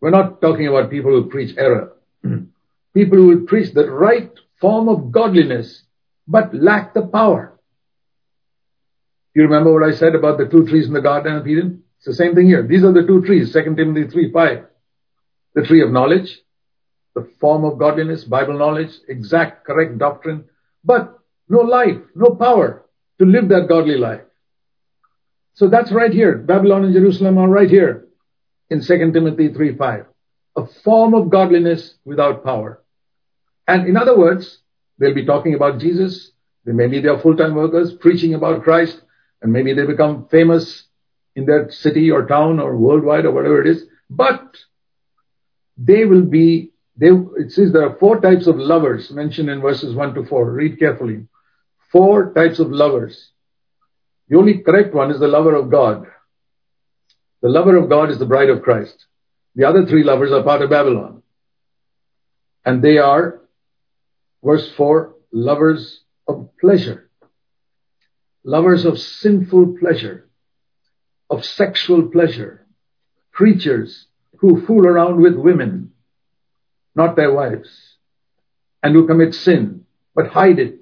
[0.00, 1.92] We're not talking about people who preach error.
[2.94, 5.82] people who will preach the right form of godliness,
[6.26, 7.57] but lack the power.
[9.38, 11.84] You remember what I said about the two trees in the Garden of Eden?
[11.98, 12.66] It's the same thing here.
[12.66, 14.64] These are the two trees, 2 Timothy 3 5.
[15.54, 16.40] The tree of knowledge,
[17.14, 20.46] the form of godliness, Bible knowledge, exact, correct doctrine,
[20.82, 22.84] but no life, no power
[23.20, 24.22] to live that godly life.
[25.54, 26.38] So that's right here.
[26.38, 28.08] Babylon and Jerusalem are right here
[28.70, 30.06] in 2 Timothy 3 5.
[30.56, 32.82] A form of godliness without power.
[33.68, 34.62] And in other words,
[34.98, 36.32] they'll be talking about Jesus.
[36.64, 39.02] They maybe they are full-time workers preaching about Christ,
[39.42, 40.84] and maybe they become famous
[41.36, 43.84] in their city or town or worldwide or whatever it is.
[44.10, 44.56] But
[45.76, 49.94] they will be, they, it says there are four types of lovers mentioned in verses
[49.94, 50.50] 1 to 4.
[50.50, 51.26] Read carefully.
[51.92, 53.30] Four types of lovers.
[54.28, 56.06] The only correct one is the lover of God.
[57.40, 59.06] The lover of God is the bride of Christ.
[59.54, 61.22] The other three lovers are part of Babylon.
[62.64, 63.40] And they are,
[64.42, 67.07] verse 4, lovers of pleasure.
[68.48, 70.26] Lovers of sinful pleasure.
[71.28, 72.66] Of sexual pleasure.
[73.30, 74.06] Preachers
[74.38, 75.92] who fool around with women,
[76.94, 77.68] not their wives,
[78.82, 79.84] and who commit sin,
[80.14, 80.80] but hide it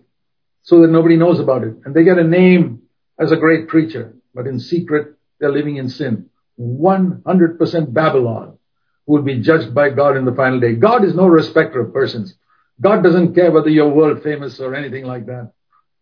[0.62, 1.74] so that nobody knows about it.
[1.85, 2.83] And they get a name
[3.18, 6.31] as a great preacher, but in secret, they're living in sin.
[6.61, 8.59] 100% Babylon
[9.07, 10.76] will be judged by God in the final day.
[10.76, 12.33] God is no respecter of persons.
[12.81, 15.50] God doesn't care whether you're world famous or anything like that.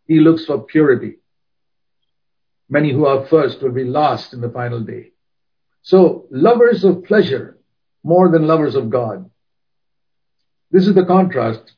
[0.06, 1.20] He looks for purity.
[2.68, 5.12] Many who are first will be last in the final day.
[5.82, 7.58] So, lovers of pleasure
[8.02, 9.30] more than lovers of God.
[10.70, 11.72] This is the contrast.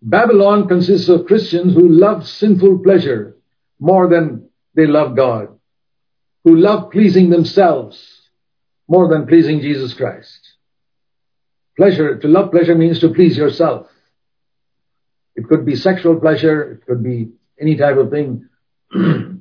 [0.00, 3.36] Babylon consists of Christians who love sinful pleasure
[3.78, 5.48] more than they love God,
[6.44, 8.22] who love pleasing themselves
[8.88, 10.54] more than pleasing Jesus Christ.
[11.76, 13.86] Pleasure, to love pleasure means to please yourself.
[15.34, 18.48] It could be sexual pleasure, it could be any type of thing.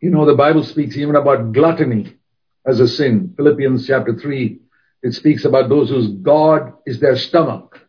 [0.00, 2.14] you know, the Bible speaks even about gluttony
[2.66, 3.34] as a sin.
[3.36, 4.60] Philippians chapter 3,
[5.02, 7.80] it speaks about those whose God is their stomach.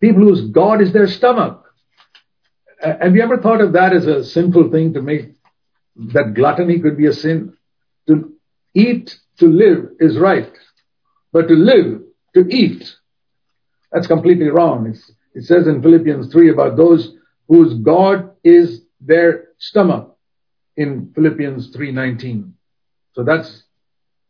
[0.00, 1.64] People whose God is their stomach.
[2.80, 5.34] Have you ever thought of that as a sinful thing to make
[5.96, 7.56] that gluttony could be a sin?
[8.08, 8.32] To
[8.74, 10.52] eat to live is right,
[11.32, 12.02] but to live
[12.34, 12.94] to eat,
[13.90, 14.86] that's completely wrong.
[14.86, 17.14] It's, it says in Philippians 3 about those
[17.48, 20.13] whose God is their stomach
[20.76, 22.52] in Philippians 3:19.
[23.12, 23.64] So that's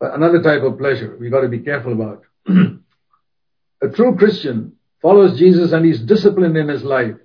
[0.00, 2.24] another type of pleasure we've got to be careful about.
[2.48, 7.16] a true Christian follows Jesus and he's disciplined in his life,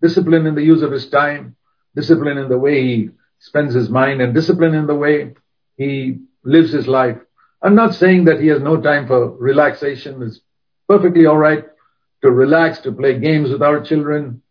[0.00, 1.56] disciplined in the use of his time,
[1.94, 5.34] disciplined in the way he spends his mind, and disciplined in the way
[5.76, 7.18] he lives his life.
[7.62, 10.22] I'm not saying that he has no time for relaxation.
[10.22, 10.40] It's
[10.88, 11.64] perfectly all right
[12.22, 14.42] to relax, to play games with our children,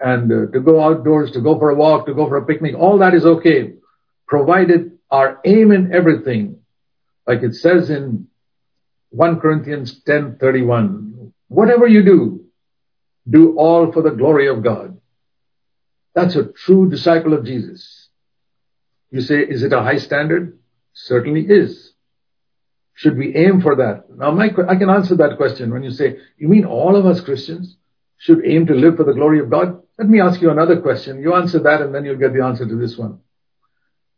[0.00, 2.74] and uh, to go outdoors, to go for a walk, to go for a picnic.
[2.76, 3.74] All that is okay,
[4.26, 6.58] provided our aim in everything
[7.28, 8.26] like it says in
[9.10, 12.46] 1 Corinthians 10:31, whatever you do,
[13.28, 14.98] do all for the glory of God.
[16.14, 18.08] That's a true disciple of Jesus.
[19.10, 20.58] You say, is it a high standard?
[20.94, 21.92] Certainly is.
[22.94, 24.10] Should we aim for that?
[24.10, 27.20] Now, my, I can answer that question when you say, you mean all of us
[27.20, 27.76] Christians
[28.18, 29.82] should aim to live for the glory of God?
[29.98, 31.22] Let me ask you another question.
[31.22, 33.20] You answer that and then you'll get the answer to this one.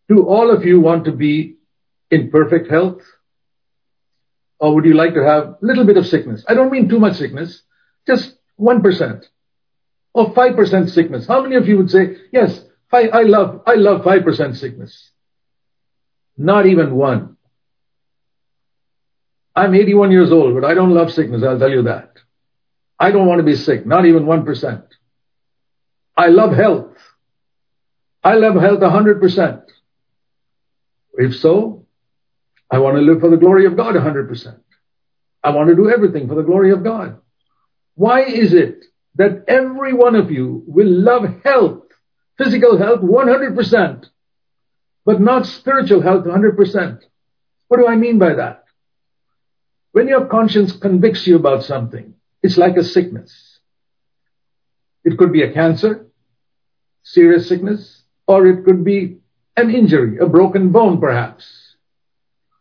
[0.08, 1.56] Do all of you want to be
[2.10, 3.00] in perfect health?
[4.58, 6.44] Or would you like to have a little bit of sickness?
[6.48, 7.62] I don't mean too much sickness,
[8.06, 9.24] just 1%
[10.12, 11.26] or 5% sickness.
[11.26, 12.60] How many of you would say, yes,
[12.92, 15.10] I love, I love 5% sickness?
[16.36, 17.36] Not even one.
[19.54, 22.09] I'm 81 years old, but I don't love sickness, I'll tell you that.
[23.00, 24.84] I don't want to be sick, not even 1%.
[26.16, 26.94] I love health.
[28.22, 29.62] I love health 100%.
[31.14, 31.86] If so,
[32.70, 34.60] I want to live for the glory of God 100%.
[35.42, 37.18] I want to do everything for the glory of God.
[37.94, 38.84] Why is it
[39.14, 41.84] that every one of you will love health,
[42.36, 44.06] physical health 100%,
[45.06, 47.00] but not spiritual health 100%?
[47.68, 48.64] What do I mean by that?
[49.92, 53.58] When your conscience convicts you about something, it's like a sickness.
[55.04, 56.06] It could be a cancer,
[57.02, 59.18] serious sickness, or it could be
[59.56, 61.76] an injury, a broken bone perhaps.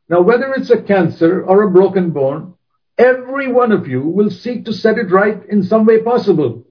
[0.10, 2.56] Now, whether it's a cancer or a broken bone,
[2.98, 6.66] every one of you will seek to set it right in some way possible.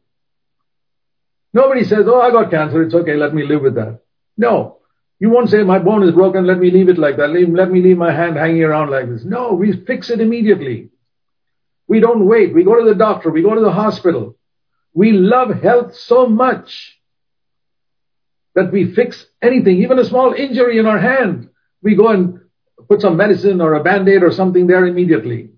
[1.53, 2.83] Nobody says, Oh, I got cancer.
[2.83, 3.17] It's okay.
[3.17, 4.01] Let me live with that.
[4.37, 4.79] No.
[5.21, 6.47] You won't say, My bone is broken.
[6.47, 7.29] Let me leave it like that.
[7.29, 9.25] Let me leave my hand hanging around like this.
[9.25, 10.91] No, we fix it immediately.
[11.89, 12.55] We don't wait.
[12.55, 13.31] We go to the doctor.
[13.31, 14.37] We go to the hospital.
[14.93, 16.99] We love health so much
[18.55, 21.49] that we fix anything, even a small injury in our hand.
[21.83, 22.41] We go and
[22.89, 25.51] put some medicine or a band-aid or something there immediately.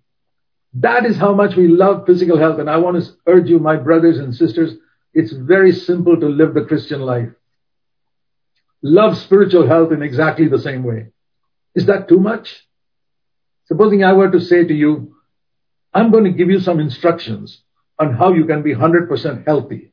[0.75, 2.61] That is how much we love physical health.
[2.61, 4.75] And I want to urge you, my brothers and sisters,
[5.13, 7.31] it's very simple to live the Christian life.
[8.83, 11.09] Love spiritual health in exactly the same way.
[11.75, 12.67] Is that too much?
[13.67, 15.17] Supposing I were to say to you,
[15.93, 17.63] I'm going to give you some instructions
[17.99, 19.93] on how you can be 100% healthy.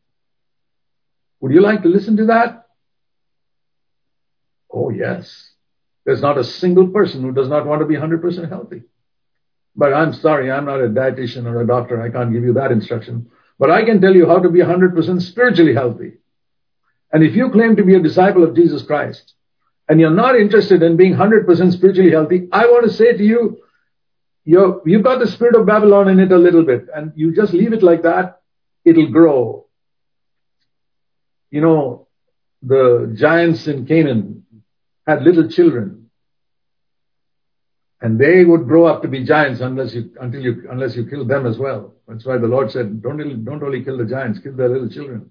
[1.40, 2.68] Would you like to listen to that?
[4.72, 5.52] Oh, yes.
[6.06, 8.84] There's not a single person who does not want to be 100% healthy.
[9.76, 12.02] But I'm sorry, I'm not a dietitian or a doctor.
[12.02, 13.30] I can't give you that instruction.
[13.60, 16.14] But I can tell you how to be 100% spiritually healthy.
[17.12, 19.34] And if you claim to be a disciple of Jesus Christ
[19.88, 23.60] and you're not interested in being 100% spiritually healthy, I want to say to you,
[24.48, 27.54] you you've got the spirit of Babylon in it a little bit and you just
[27.54, 28.42] leave it like that,
[28.86, 29.66] it'll grow.
[31.52, 32.08] You know,
[32.62, 34.46] the giants in Canaan
[35.06, 36.10] had little children
[38.00, 41.26] and they would grow up to be giants unless you, until you, unless you kill
[41.26, 41.96] them as well.
[42.08, 45.30] That's why the Lord said, don't, don't only kill the giants, kill their little children.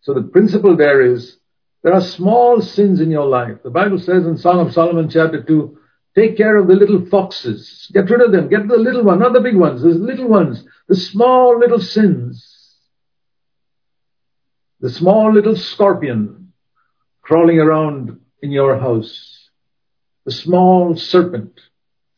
[0.00, 1.36] So the principle there is,
[1.84, 3.58] there are small sins in your life.
[3.62, 5.78] The Bible says in Song of Solomon chapter 2,
[6.14, 7.90] take care of the little foxes.
[7.92, 8.48] Get rid of them.
[8.48, 12.48] Get the little one, not the big ones, the little ones, the small little sins.
[14.80, 16.52] The small little scorpion
[17.22, 19.50] crawling around in your house.
[20.24, 21.60] The small serpent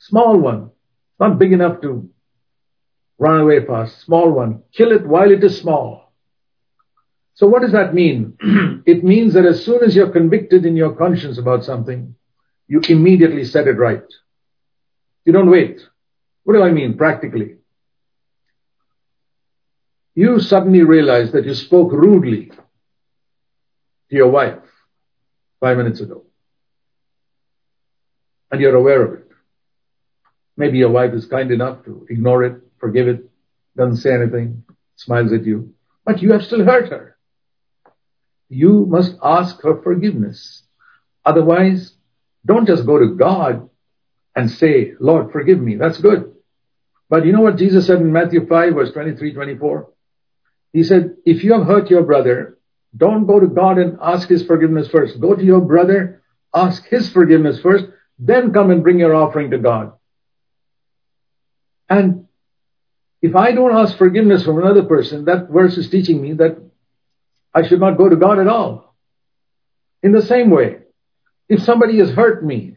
[0.08, 0.70] Small one.
[1.18, 2.10] Not big enough to
[3.18, 4.02] run away fast.
[4.02, 4.62] Small one.
[4.76, 6.12] Kill it while it is small.
[7.32, 8.36] So what does that mean?
[8.86, 12.14] it means that as soon as you're convicted in your conscience about something,
[12.66, 14.04] you immediately set it right.
[15.24, 15.80] You don't wait.
[16.44, 17.56] What do I mean practically?
[20.14, 22.46] You suddenly realize that you spoke rudely
[24.10, 24.62] to your wife
[25.60, 26.24] five minutes ago.
[28.50, 29.28] And you're aware of it.
[30.56, 33.28] Maybe your wife is kind enough to ignore it, forgive it,
[33.76, 34.62] doesn't say anything,
[34.94, 37.16] smiles at you, but you have still hurt her.
[38.48, 40.62] You must ask her forgiveness.
[41.24, 41.94] Otherwise,
[42.44, 43.68] don't just go to God
[44.36, 45.76] and say, Lord, forgive me.
[45.76, 46.34] That's good.
[47.08, 49.90] But you know what Jesus said in Matthew 5 verse 23, 24?
[50.72, 52.58] He said, if you have hurt your brother,
[52.96, 55.20] don't go to God and ask his forgiveness first.
[55.20, 56.22] Go to your brother,
[56.52, 57.84] ask his forgiveness first,
[58.18, 59.92] then come and bring your offering to God.
[61.88, 62.26] And
[63.22, 66.58] if I don't ask forgiveness from another person, that verse is teaching me that
[67.54, 68.94] I should not go to God at all.
[70.02, 70.78] In the same way,
[71.48, 72.76] if somebody has hurt me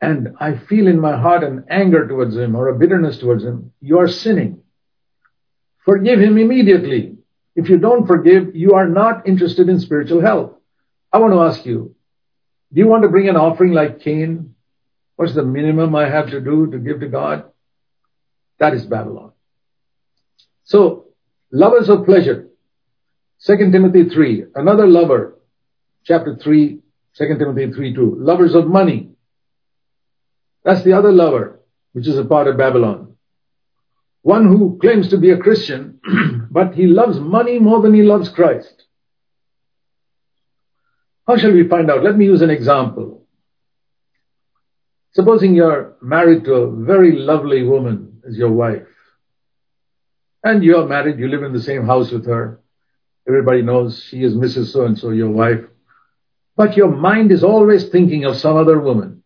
[0.00, 3.72] and I feel in my heart an anger towards him or a bitterness towards him,
[3.80, 4.62] you are sinning.
[5.84, 7.16] Forgive him immediately.
[7.56, 10.52] If you don't forgive, you are not interested in spiritual health.
[11.12, 11.94] I want to ask you,
[12.72, 14.54] do you want to bring an offering like Cain?
[15.16, 17.50] What's the minimum I have to do to give to God?
[18.58, 19.32] That is Babylon.
[20.64, 21.06] So,
[21.50, 22.48] lovers of pleasure.
[23.44, 25.38] 2 Timothy 3, another lover.
[26.04, 26.80] Chapter 3,
[27.16, 28.16] 2 Timothy 3, 2.
[28.18, 29.10] Lovers of money.
[30.64, 31.60] That's the other lover,
[31.92, 33.16] which is a part of Babylon.
[34.22, 36.00] One who claims to be a Christian,
[36.50, 38.84] but he loves money more than he loves Christ.
[41.26, 42.02] How shall we find out?
[42.02, 43.26] Let me use an example.
[45.12, 48.86] Supposing you're married to a very lovely woman as your wife.
[50.44, 52.60] And you're married, you live in the same house with her.
[53.26, 54.72] Everybody knows she is Mrs.
[54.72, 55.64] So and so, your wife.
[56.58, 59.22] But your mind is always thinking of some other woman.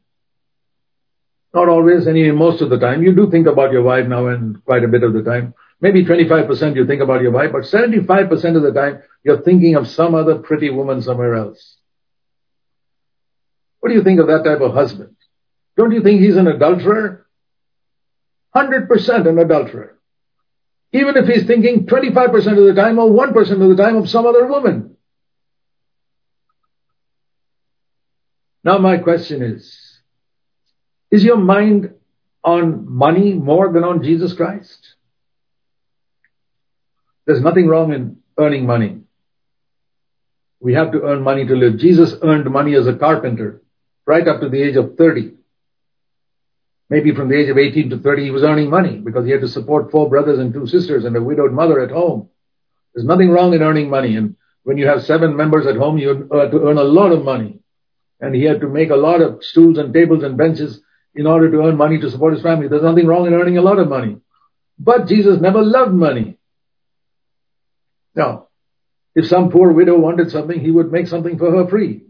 [1.55, 3.03] Not always, any most of the time.
[3.03, 5.55] You do think about your wife now and quite a bit of the time.
[5.81, 9.89] Maybe 25% you think about your wife, but 75% of the time you're thinking of
[9.89, 11.79] some other pretty woman somewhere else.
[13.81, 15.17] What do you think of that type of husband?
[15.79, 17.27] Don't you think he's an adulterer?
[18.55, 19.99] 100% an adulterer.
[20.93, 24.27] Even if he's thinking 25% of the time or 1% of the time of some
[24.27, 24.92] other woman.
[28.65, 30.01] Now my question is,
[31.11, 31.95] is your mind
[32.45, 34.95] on money more than on Jesus Christ?
[37.27, 39.01] There's nothing wrong in earning money.
[40.61, 41.79] We have to earn money to live.
[41.79, 43.63] Jesus earned money as a carpenter
[44.07, 45.33] right up to the age of 30
[46.93, 49.41] maybe from the age of 18 to 30, he was earning money because he had
[49.41, 52.29] to support four brothers and two sisters and a widowed mother at home.
[52.93, 54.15] There's nothing wrong in earning money.
[54.17, 57.11] And when you have seven members at home, you have uh, to earn a lot
[57.11, 57.62] of money.
[58.23, 60.81] And he had to make a lot of stools and tables and benches
[61.15, 62.69] in order to earn money to support his family.
[62.69, 64.17] There's nothing wrong in earning a lot of money.
[64.79, 66.39] But Jesus never loved money.
[68.15, 68.49] Now,
[69.15, 72.05] if some poor widow wanted something, he would make something for her free.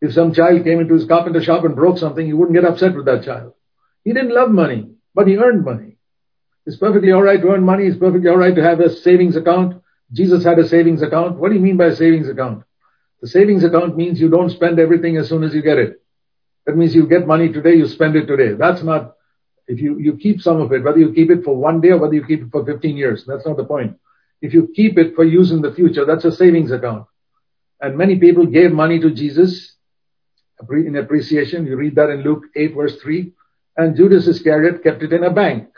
[0.00, 2.94] If some child came into his carpenter shop and broke something, he wouldn't get upset
[2.94, 3.54] with that child.
[4.04, 5.98] He didn't love money, but he earned money.
[6.66, 7.86] It's perfectly alright to earn money.
[7.86, 9.82] It's perfectly alright to have a savings account.
[10.12, 11.38] Jesus had a savings account.
[11.38, 12.62] What do you mean by a savings account?
[13.20, 16.00] The savings account means you don't spend everything as soon as you get it.
[16.66, 18.52] That means you get money today, you spend it today.
[18.52, 19.14] That's not,
[19.66, 21.98] if you, you keep some of it, whether you keep it for one day or
[21.98, 23.96] whether you keep it for 15 years, that's not the point.
[24.40, 27.06] If you keep it for use in the future, that's a savings account.
[27.80, 29.74] And many people gave money to Jesus
[30.70, 31.66] in appreciation.
[31.66, 33.32] You read that in Luke 8 verse 3.
[33.76, 35.68] And Judas Iscariot kept it in a bank.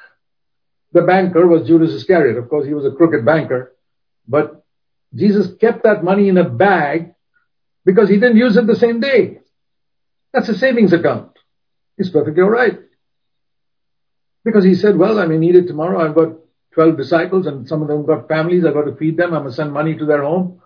[0.93, 2.37] The banker was Judas Iscariot.
[2.37, 3.77] Of course, he was a crooked banker.
[4.27, 4.65] But
[5.15, 7.15] Jesus kept that money in a bag
[7.85, 9.39] because he didn't use it the same day.
[10.33, 11.39] That's a savings account.
[11.99, 12.79] It's perfectly alright.
[14.45, 16.01] Because he said, well, I may need it tomorrow.
[16.01, 16.37] I've got
[16.73, 18.65] 12 disciples and some of them got families.
[18.65, 19.35] I've got to feed them.
[19.35, 20.63] I'm going to send money to their home.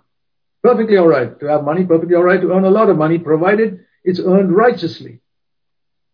[0.62, 4.21] Perfectly alright to have money, perfectly alright to earn a lot of money, provided it's
[4.21, 5.21] earned righteously.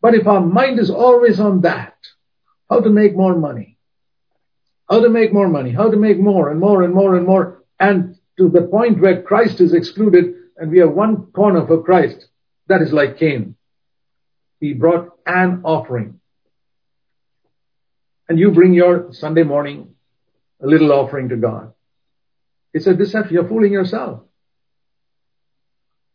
[0.00, 1.94] But if our mind is always on that,
[2.68, 3.76] how to make more money,
[4.88, 7.62] how to make more money, how to make more and more and more and more,
[7.78, 12.26] and to the point where Christ is excluded and we have one corner for Christ,
[12.68, 13.56] that is like Cain.
[14.60, 16.20] He brought an offering.
[18.28, 19.94] And you bring your Sunday morning
[20.62, 21.72] a little offering to God.
[22.74, 23.34] It's a deception.
[23.34, 24.20] You're fooling yourself.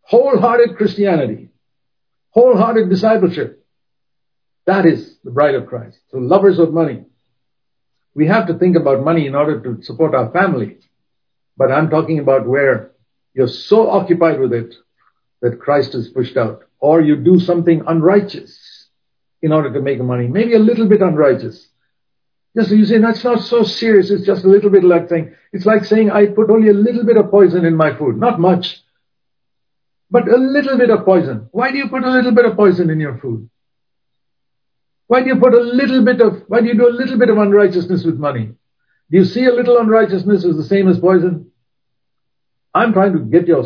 [0.04, 1.50] Wholehearted Christianity,
[2.30, 3.66] wholehearted discipleship.
[4.68, 5.98] That is the bride of Christ.
[6.12, 7.06] So lovers of money.
[8.14, 10.78] We have to think about money in order to support our family.
[11.58, 12.92] But I'm talking about where
[13.36, 14.74] you're so occupied with it
[15.42, 16.64] that Christ is pushed out.
[16.80, 18.88] Or you do something unrighteous
[19.42, 20.28] in order to make money.
[20.28, 21.68] Maybe a little bit unrighteous.
[22.58, 24.10] Just you say, that's not so serious.
[24.10, 27.04] It's just a little bit like saying, it's like saying I put only a little
[27.04, 28.18] bit of poison in my food.
[28.18, 28.82] Not much.
[30.10, 31.50] But a little bit of poison.
[31.52, 33.50] Why do you put a little bit of poison in your food?
[35.08, 37.30] Why do you put a little bit of, why do you do a little bit
[37.30, 38.54] of unrighteousness with money?
[39.12, 41.52] Do you see a little unrighteousness is the same as poison?
[42.76, 43.66] I'm trying to get your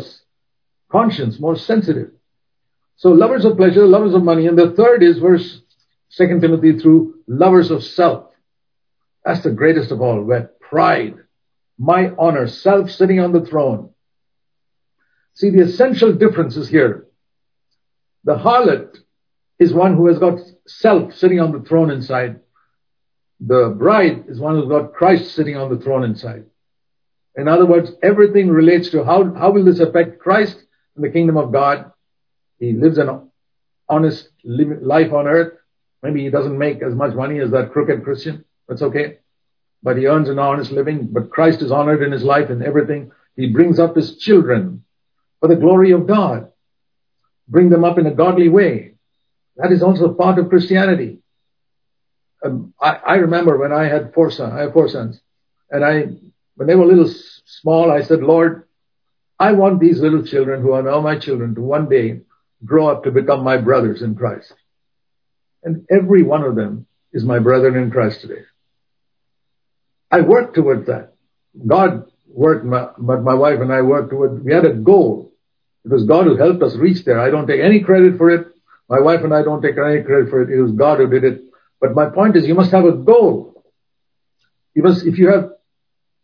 [0.90, 2.12] conscience more sensitive.
[2.94, 4.46] So lovers of pleasure, lovers of money.
[4.46, 5.62] And the third is verse
[6.16, 8.30] 2 Timothy through lovers of self.
[9.24, 11.16] That's the greatest of all, where pride,
[11.76, 13.90] my honor, self sitting on the throne.
[15.34, 17.06] See, the essential difference is here.
[18.24, 18.96] The harlot
[19.58, 22.40] is one who has got self sitting on the throne inside.
[23.40, 26.44] The bride is one who's got Christ sitting on the throne inside.
[27.36, 30.56] In other words, everything relates to how, how will this affect Christ
[30.96, 31.92] and the kingdom of God?
[32.58, 33.30] He lives an
[33.88, 35.54] honest life on earth.
[36.02, 38.44] Maybe he doesn't make as much money as that crooked Christian.
[38.68, 39.18] That's okay.
[39.82, 41.08] But he earns an honest living.
[41.10, 43.12] But Christ is honored in his life and everything.
[43.36, 44.84] He brings up his children
[45.40, 46.52] for the glory of God.
[47.48, 48.94] Bring them up in a godly way.
[49.56, 51.18] That is also part of Christianity.
[52.44, 55.20] Um, I, I, remember when I had four sons, I have four sons,
[55.70, 56.06] and I,
[56.60, 57.10] when they were little
[57.46, 58.68] small, I said, Lord,
[59.38, 62.20] I want these little children who are now my children to one day
[62.66, 64.52] grow up to become my brothers in Christ.
[65.64, 68.42] And every one of them is my brother in Christ today.
[70.10, 71.14] I worked towards that.
[71.66, 75.32] God worked, my, but my wife and I worked toward, we had a goal.
[75.86, 77.18] It was God who helped us reach there.
[77.18, 78.48] I don't take any credit for it.
[78.86, 80.50] My wife and I don't take any credit for it.
[80.50, 81.40] It was God who did it.
[81.80, 83.64] But my point is you must have a goal.
[84.74, 85.52] You must, if you have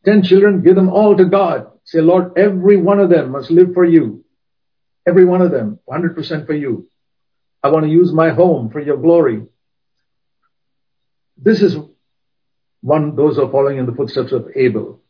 [0.06, 1.66] 10 children, give them all to God.
[1.84, 4.24] Say, Lord, every one of them must live for you.
[5.06, 6.88] Every one of them, 100% for you.
[7.62, 9.42] I want to use my home for your glory.
[11.36, 11.76] This is
[12.80, 15.00] one, those are following in the footsteps of Abel.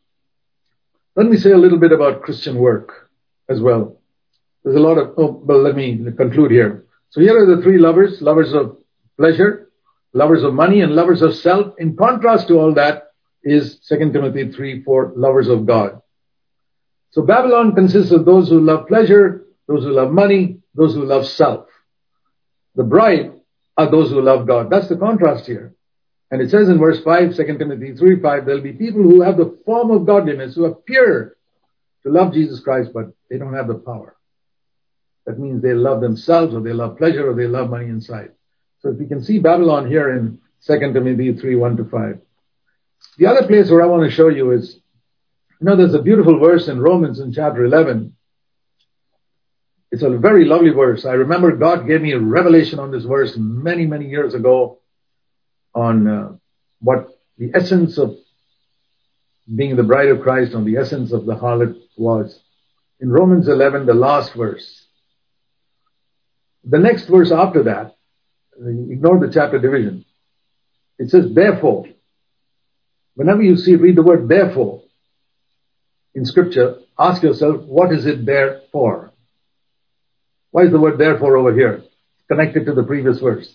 [1.14, 3.10] Let me say a little bit about Christian work
[3.48, 4.00] as well.
[4.64, 6.86] There's a lot of, oh, well, let me conclude here.
[7.10, 8.78] So here are the three lovers, lovers of
[9.16, 9.70] pleasure,
[10.12, 11.74] lovers of money, and lovers of self.
[11.78, 13.05] In contrast to all that
[13.46, 16.02] is 2 Timothy 3, 4, lovers of God.
[17.12, 21.26] So Babylon consists of those who love pleasure, those who love money, those who love
[21.26, 21.66] self.
[22.74, 23.32] The bride
[23.76, 24.68] are those who love God.
[24.68, 25.74] That's the contrast here.
[26.30, 29.36] And it says in verse 5, 2 Timothy 3, 5, there'll be people who have
[29.36, 31.36] the form of godliness, who appear
[32.02, 34.16] to love Jesus Christ, but they don't have the power.
[35.24, 38.32] That means they love themselves or they love pleasure or they love money inside.
[38.80, 42.20] So if you can see Babylon here in 2 Timothy 3, 1 to 5.
[43.18, 44.74] The other place where I want to show you is,
[45.60, 48.14] you know, there's a beautiful verse in Romans in chapter 11.
[49.90, 51.06] It's a very lovely verse.
[51.06, 54.80] I remember God gave me a revelation on this verse many, many years ago
[55.74, 56.32] on uh,
[56.80, 57.08] what
[57.38, 58.16] the essence of
[59.54, 62.38] being the bride of Christ, on the essence of the harlot was.
[63.00, 64.86] In Romans 11, the last verse,
[66.64, 67.96] The next verse after that,
[68.58, 70.04] ignore the chapter division.
[70.98, 71.86] It says, therefore.
[73.16, 74.82] Whenever you see, read the word therefore
[76.14, 79.10] in scripture, ask yourself, what is it there for?
[80.50, 81.82] Why is the word therefore over here?
[82.28, 83.52] Connected to the previous verse.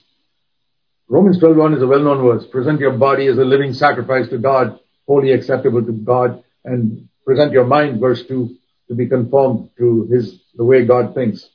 [1.08, 2.46] Romans 12.1 is a well-known verse.
[2.52, 7.52] Present your body as a living sacrifice to God, wholly acceptable to God, and present
[7.52, 8.56] your mind, verse 2,
[8.88, 11.48] to be conformed to his, the way God thinks.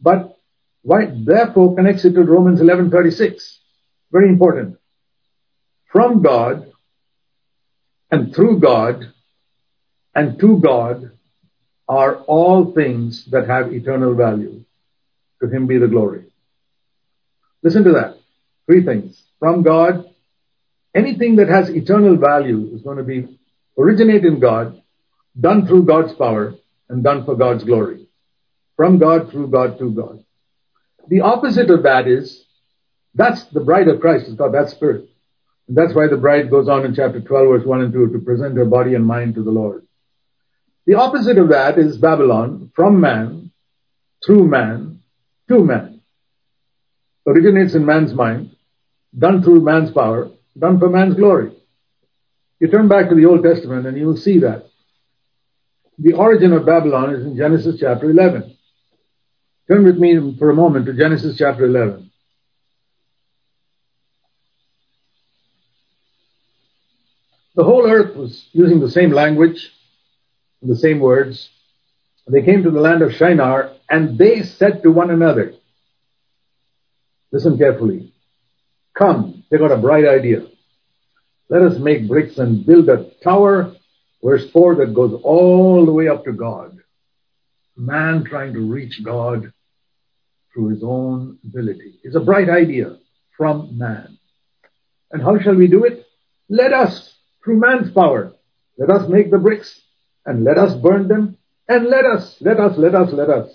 [0.00, 0.36] But
[0.82, 3.58] why, therefore connects it to Romans 11.36.
[4.12, 4.78] Very important.
[5.90, 6.72] From God,
[8.14, 9.12] and through God,
[10.14, 11.10] and to God,
[11.88, 14.64] are all things that have eternal value.
[15.42, 16.26] To him be the glory.
[17.64, 18.18] Listen to that.
[18.66, 19.20] Three things.
[19.40, 20.04] From God,
[20.94, 23.36] anything that has eternal value is going to be
[23.76, 24.80] originate in God,
[25.48, 26.54] done through God's power,
[26.88, 28.06] and done for God's glory.
[28.76, 30.24] From God, through God, to God.
[31.08, 32.44] The opposite of that is,
[33.12, 35.08] that's the bride of Christ, is God, that spirit.
[35.68, 38.18] And that's why the bride goes on in chapter 12 verse 1 and 2 to
[38.18, 39.86] present her body and mind to the Lord.
[40.86, 43.50] The opposite of that is Babylon, from man,
[44.24, 45.00] through man,
[45.48, 46.02] to man.
[47.26, 48.54] Originates in man's mind,
[49.18, 51.52] done through man's power, done for man's glory.
[52.60, 54.66] You turn back to the Old Testament and you will see that.
[55.98, 58.56] The origin of Babylon is in Genesis chapter 11.
[59.68, 62.10] Turn with me for a moment to Genesis chapter 11.
[67.54, 69.70] The whole earth was using the same language,
[70.62, 71.50] the same words.
[72.26, 75.54] They came to the land of Shinar and they said to one another,
[77.30, 78.12] listen carefully,
[78.96, 80.46] come, they got a bright idea.
[81.48, 83.74] Let us make bricks and build a tower,
[84.22, 86.78] verse 4, that goes all the way up to God.
[87.76, 89.52] Man trying to reach God
[90.52, 92.00] through his own ability.
[92.02, 92.96] It's a bright idea
[93.36, 94.18] from man.
[95.10, 96.06] And how shall we do it?
[96.48, 97.13] Let us,
[97.44, 98.32] through man's power,
[98.78, 99.80] let us make the bricks
[100.24, 101.36] and let us burn them
[101.68, 103.50] and let us, let us, let us, let us.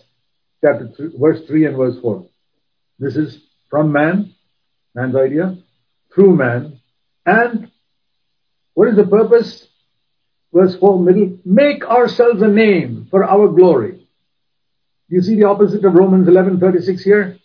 [0.64, 2.28] Chapter three, verse 3 and verse 4.
[3.00, 4.36] This is from man,
[4.94, 5.58] man's idea,
[6.14, 6.80] through man,
[7.26, 7.72] and
[8.74, 9.68] what is the purpose?
[10.54, 14.08] Verse 4 middle, make ourselves a name for our glory.
[15.08, 17.38] You see the opposite of Romans 11:36 here?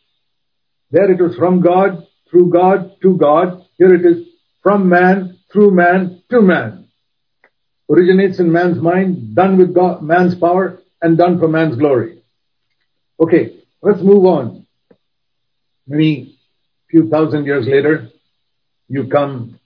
[0.91, 3.65] There it was from God, through God, to God.
[3.79, 4.27] Here it is
[4.63, 6.89] from man, through man, to man.
[7.89, 12.19] Originates in man's mind, done with God, man's power, and done for man's glory.
[13.21, 14.67] Okay, let's move on.
[15.87, 16.37] Many
[16.91, 18.11] few thousand years later,
[18.89, 19.61] you come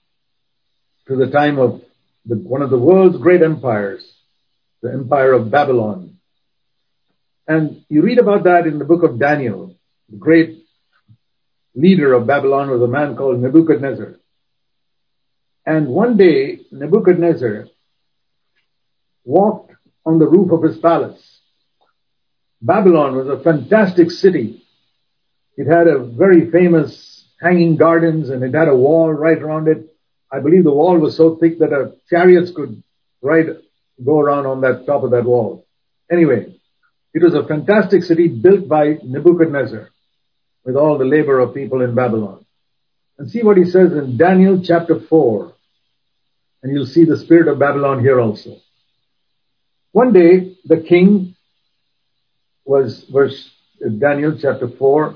[1.06, 1.80] to the time of
[2.26, 4.06] the, one of the world's great empires,
[4.82, 6.18] the empire of Babylon.
[7.46, 9.74] And you read about that in the book of Daniel.
[10.10, 10.66] The great
[11.74, 14.16] leader of Babylon was a man called Nebuchadnezzar.
[15.68, 17.66] And one day, Nebuchadnezzar
[19.26, 19.74] walked
[20.06, 21.22] on the roof of his palace.
[22.62, 24.64] Babylon was a fantastic city.
[25.58, 29.94] It had a very famous hanging gardens and it had a wall right around it.
[30.32, 32.82] I believe the wall was so thick that a chariots could
[33.20, 33.48] ride,
[34.02, 35.66] go around on that top of that wall.
[36.10, 36.46] Anyway,
[37.12, 39.90] it was a fantastic city built by Nebuchadnezzar
[40.64, 42.46] with all the labor of people in Babylon.
[43.18, 45.56] And see what he says in Daniel chapter 4.
[46.62, 48.56] And you'll see the spirit of Babylon here also.
[49.92, 51.36] One day, the king
[52.64, 53.50] was, verse,
[53.98, 55.14] Daniel chapter 4,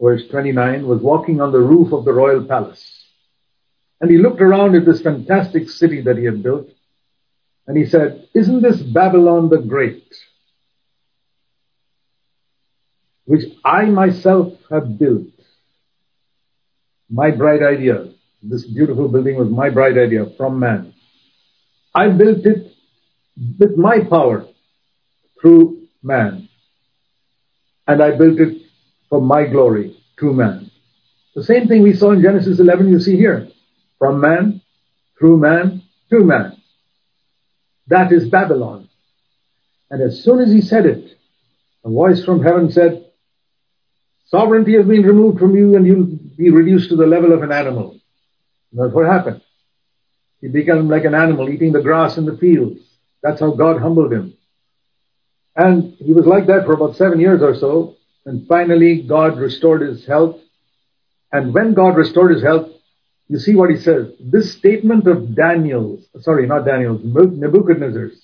[0.00, 3.04] verse 29, was walking on the roof of the royal palace.
[4.00, 6.68] And he looked around at this fantastic city that he had built.
[7.66, 10.04] And he said, isn't this Babylon the Great?
[13.28, 15.26] which I myself have built.
[17.10, 18.06] My bright idea.
[18.42, 20.94] This beautiful building was my bright idea from man.
[21.94, 22.72] I built it
[23.58, 24.46] with my power
[25.40, 26.48] through man.
[27.86, 28.62] And I built it
[29.08, 30.70] for my glory to man.
[31.34, 33.48] The same thing we saw in Genesis 11 you see here.
[33.98, 34.60] From man,
[35.18, 36.62] through man, to man.
[37.88, 38.88] That is Babylon.
[39.90, 41.16] And as soon as he said it,
[41.84, 43.06] a voice from heaven said,
[44.26, 47.50] Sovereignty has been removed from you and you'll be reduced to the level of an
[47.50, 47.97] animal.
[48.72, 49.42] That's what happened.
[50.40, 52.80] He became like an animal eating the grass in the fields.
[53.22, 54.34] That's how God humbled him.
[55.56, 57.96] And he was like that for about seven years or so.
[58.24, 60.38] And finally God restored his health.
[61.32, 62.70] And when God restored his health,
[63.26, 64.12] you see what he says.
[64.20, 68.20] This statement of Daniel's, sorry, not Daniel's, Nebuchadnezzar's,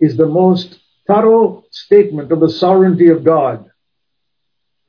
[0.00, 3.67] is the most thorough statement of the sovereignty of God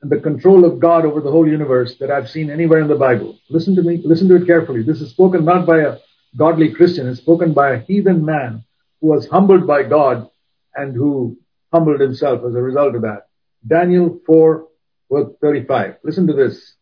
[0.02, 3.38] the control of God over the whole universe that I've seen anywhere in the Bible.
[3.50, 4.82] Listen to me, listen to it carefully.
[4.82, 5.98] This is spoken not by a
[6.36, 8.64] godly Christian, it's spoken by a heathen man
[9.00, 10.30] who was humbled by God
[10.74, 11.36] and who
[11.72, 13.26] humbled himself as a result of that.
[13.66, 14.66] Daniel 4
[15.10, 15.96] verse 35.
[16.02, 16.74] Listen to this.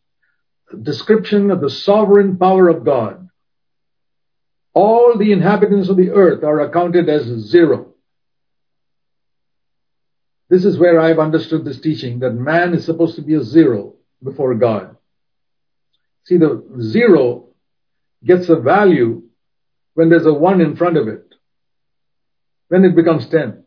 [0.83, 3.29] Description of the sovereign power of God.
[4.75, 7.88] All the inhabitants of the earth are accounted as zero.
[10.49, 13.95] This is where I've understood this teaching that man is supposed to be a zero
[14.23, 14.97] before God.
[16.25, 17.49] See, the zero
[18.25, 19.23] gets a value
[19.95, 21.35] when there's a one in front of it.
[22.71, 23.65] Then it becomes 10.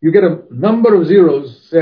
[0.00, 1.80] You get a number of zeros, say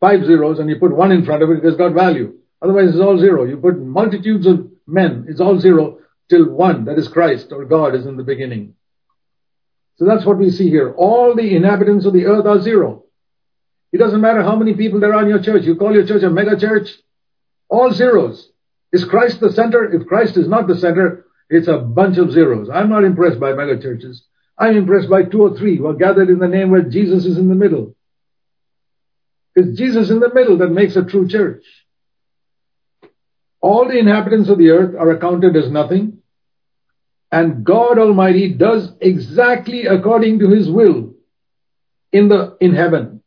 [0.00, 2.38] five zeros, and you put one in front of it, it has got value.
[2.62, 3.44] Otherwise, it's all zero.
[3.44, 5.98] You put multitudes of men, it's all zero
[6.30, 8.74] till one, that is Christ or God, is in the beginning.
[9.98, 10.94] So that's what we see here.
[10.94, 13.04] All the inhabitants of the earth are zero.
[13.92, 15.64] It doesn't matter how many people there are in your church.
[15.64, 16.90] You call your church a mega church,
[17.68, 18.50] all zeros.
[18.92, 19.92] Is Christ the center?
[19.92, 22.70] If Christ is not the center, it's a bunch of zeros.
[22.70, 24.24] I'm not impressed by mega churches.
[24.56, 27.38] I'm impressed by two or three who are gathered in the name where Jesus is
[27.38, 27.94] in the middle.
[29.54, 31.64] It's Jesus in the middle that makes a true church.
[33.60, 36.17] All the inhabitants of the earth are accounted as nothing,
[37.30, 41.14] and God Almighty does exactly according to His will
[42.12, 43.22] in the in heaven,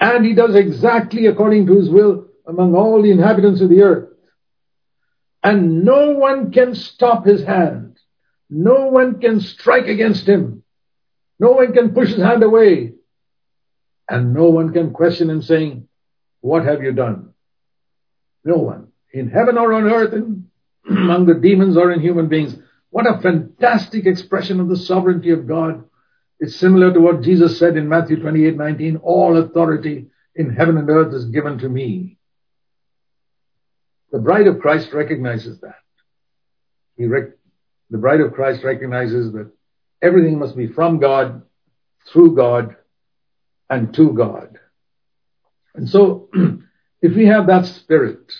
[0.00, 4.08] and He does exactly according to His will among all the inhabitants of the earth,
[5.42, 7.98] and no one can stop His hand,
[8.50, 10.64] no one can strike against Him,
[11.38, 12.94] no one can push His hand away,
[14.08, 15.88] and no one can question Him, saying,
[16.40, 17.34] "What have you done?"
[18.46, 18.88] No one.
[19.12, 20.46] In heaven or on earth, in,
[20.88, 22.56] among the demons or in human beings.
[22.96, 25.84] What a fantastic expression of the sovereignty of God.
[26.40, 30.88] It's similar to what Jesus said in Matthew 28, 19, all authority in heaven and
[30.88, 32.16] earth is given to me.
[34.12, 35.74] The bride of Christ recognizes that.
[36.98, 37.36] Rec-
[37.90, 39.52] the bride of Christ recognizes that
[40.00, 41.42] everything must be from God,
[42.10, 42.76] through God,
[43.68, 44.58] and to God.
[45.74, 46.30] And so,
[47.02, 48.32] if we have that spirit,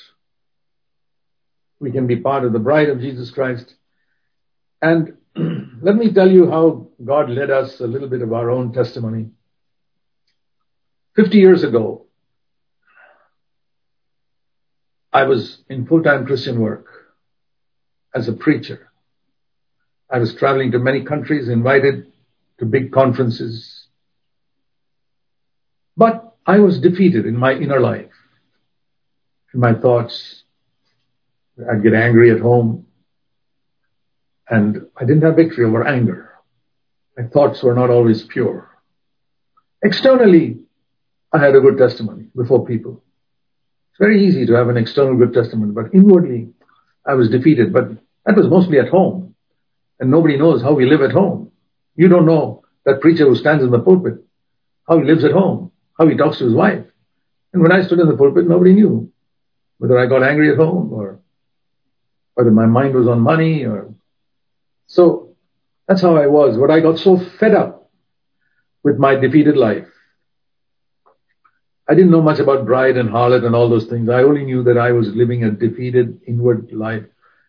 [1.79, 3.75] we can be part of the bride of Jesus Christ.
[4.87, 5.17] And
[5.83, 9.31] let me tell you how God led us a little bit of our own testimony.
[11.17, 12.07] 50 years ago,
[15.13, 16.87] I was in full-time Christian work
[18.15, 18.93] as a preacher.
[20.09, 22.13] I was traveling to many countries, invited
[22.59, 23.89] to big conferences.
[25.97, 28.13] But I was defeated in my inner life,
[29.53, 30.45] in my thoughts,
[31.69, 32.86] I'd get angry at home.
[34.49, 36.35] And I didn't have victory over anger.
[37.17, 38.71] My thoughts were not always pure.
[39.83, 40.59] Externally,
[41.33, 43.03] I had a good testimony before people.
[43.91, 46.51] It's very easy to have an external good testimony, but inwardly,
[47.07, 47.73] I was defeated.
[47.73, 47.91] But
[48.25, 49.35] that was mostly at home.
[49.99, 51.51] And nobody knows how we live at home.
[51.95, 54.23] You don't know that preacher who stands in the pulpit,
[54.87, 56.85] how he lives at home, how he talks to his wife.
[57.53, 59.11] And when I stood in the pulpit, nobody knew
[59.79, 61.21] whether I got angry at home or
[62.35, 63.95] whether my mind was on money or
[64.87, 65.35] so
[65.87, 66.57] that's how I was.
[66.57, 67.91] But I got so fed up
[68.83, 69.87] with my defeated life.
[71.89, 74.09] I didn't know much about bride and harlot and all those things.
[74.09, 77.05] I only knew that I was living a defeated inward life.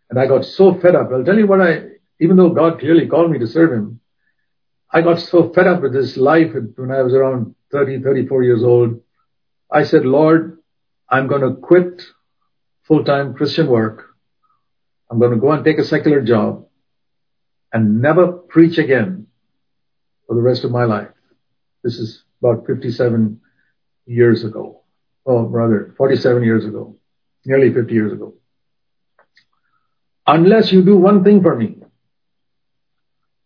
[0.09, 1.09] And I got so fed up.
[1.11, 1.83] I'll tell you what I,
[2.19, 3.99] even though God clearly called me to serve Him,
[4.91, 8.63] I got so fed up with this life when I was around 30, 34 years
[8.63, 9.01] old.
[9.71, 10.59] I said, Lord,
[11.09, 12.01] I'm going to quit
[12.83, 14.07] full-time Christian work
[15.09, 16.65] I'm going to go and take a secular job
[17.77, 19.27] and never preach again
[20.25, 21.09] for the rest of my life.
[21.83, 23.39] This is about 57
[24.07, 24.81] years ago.
[25.27, 26.95] Oh, brother, 47 years ago.
[27.45, 28.33] Nearly 50 years ago.
[30.25, 31.77] Unless you do one thing for me.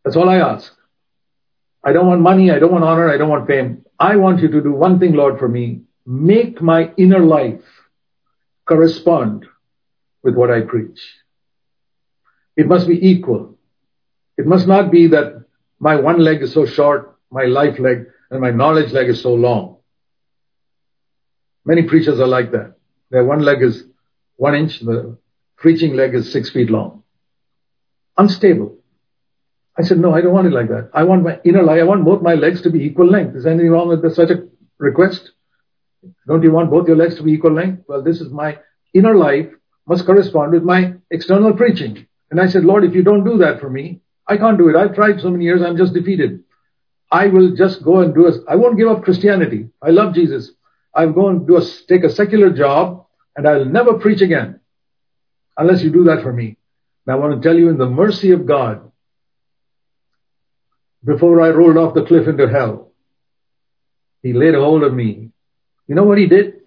[0.05, 0.71] That's all I ask.
[1.83, 2.51] I don't want money.
[2.51, 3.09] I don't want honor.
[3.13, 3.83] I don't want fame.
[3.99, 5.81] I want you to do one thing, Lord, for me.
[6.05, 7.65] Make my inner life
[8.65, 9.45] correspond
[10.23, 11.01] with what I preach.
[12.55, 13.57] It must be equal.
[14.41, 15.45] It must not be that
[15.79, 19.35] my one leg is so short, my life leg, and my knowledge leg is so
[19.35, 19.77] long.
[21.63, 22.73] Many preachers are like that.
[23.11, 23.83] Their one leg is
[24.37, 25.15] one inch, the
[25.57, 27.03] preaching leg is six feet long.
[28.17, 28.79] Unstable.
[29.77, 30.89] I said, no, I don't want it like that.
[30.91, 33.35] I want my inner life, I want both my legs to be equal length.
[33.35, 34.47] Is anything wrong with such a
[34.79, 35.33] request?
[36.25, 37.83] Don't you want both your legs to be equal length?
[37.87, 38.57] Well, this is my
[38.95, 39.49] inner life
[39.85, 42.07] must correspond with my external preaching.
[42.31, 44.01] And I said, Lord, if you don't do that for me,
[44.31, 44.77] I can't do it.
[44.77, 45.61] I've tried so many years.
[45.61, 46.45] I'm just defeated.
[47.11, 48.35] I will just go and do it.
[48.47, 49.67] I won't give up Christianity.
[49.81, 50.51] I love Jesus.
[50.95, 54.61] I'm going to do a, take a secular job and I'll never preach again
[55.57, 56.55] unless you do that for me.
[57.05, 58.89] And I want to tell you in the mercy of God,
[61.03, 62.93] before I rolled off the cliff into hell,
[64.23, 65.31] he laid hold of me.
[65.87, 66.61] You know what he did?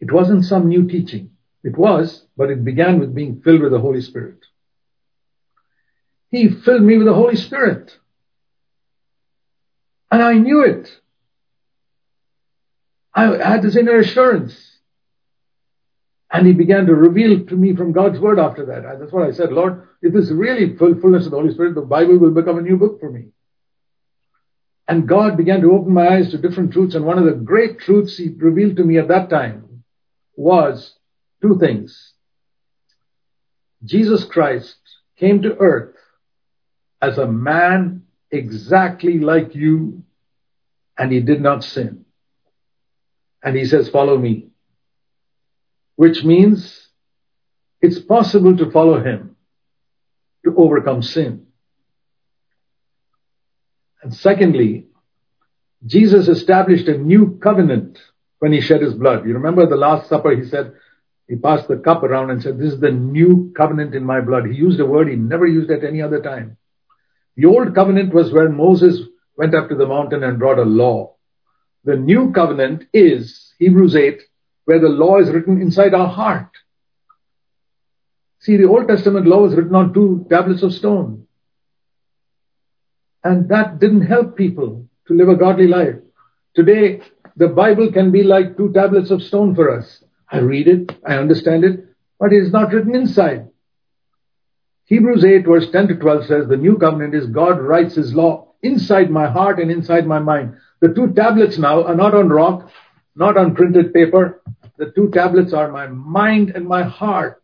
[0.00, 1.32] It wasn't some new teaching.
[1.62, 4.38] It was, but it began with being filled with the Holy Spirit.
[6.34, 7.96] He filled me with the Holy Spirit.
[10.10, 10.90] And I knew it.
[13.14, 14.78] I had this inner assurance.
[16.32, 18.84] And he began to reveal to me from God's word after that.
[18.84, 21.54] And That's what I said, Lord, if this is really full, fullness of the Holy
[21.54, 23.28] Spirit, the Bible will become a new book for me.
[24.88, 26.96] And God began to open my eyes to different truths.
[26.96, 29.84] And one of the great truths he revealed to me at that time
[30.34, 30.98] was
[31.40, 32.14] two things.
[33.84, 34.78] Jesus Christ
[35.16, 35.94] came to earth
[37.04, 40.02] as a man exactly like you,
[40.96, 42.04] and he did not sin.
[43.42, 44.48] And he says, follow me.
[45.96, 46.88] Which means
[47.80, 49.36] it's possible to follow him
[50.44, 51.46] to overcome sin.
[54.02, 54.86] And secondly,
[55.84, 57.98] Jesus established a new covenant
[58.38, 59.26] when he shed his blood.
[59.26, 60.72] You remember the Last Supper, he said,
[61.28, 64.46] he passed the cup around and said, This is the new covenant in my blood.
[64.46, 66.56] He used a word he never used at any other time.
[67.36, 69.00] The old covenant was when Moses
[69.36, 71.16] went up to the mountain and brought a law.
[71.84, 74.22] The new covenant is Hebrews 8,
[74.64, 76.48] where the law is written inside our heart.
[78.40, 81.26] See, the Old Testament law was written on two tablets of stone.
[83.22, 85.96] And that didn't help people to live a godly life.
[86.54, 87.00] Today,
[87.36, 90.04] the Bible can be like two tablets of stone for us.
[90.30, 91.84] I read it, I understand it,
[92.18, 93.48] but it is not written inside.
[94.86, 98.52] Hebrews 8 verse 10 to 12 says the new covenant is God writes his law
[98.62, 100.56] inside my heart and inside my mind.
[100.80, 102.70] The two tablets now are not on rock,
[103.16, 104.42] not on printed paper.
[104.76, 107.42] The two tablets are my mind and my heart.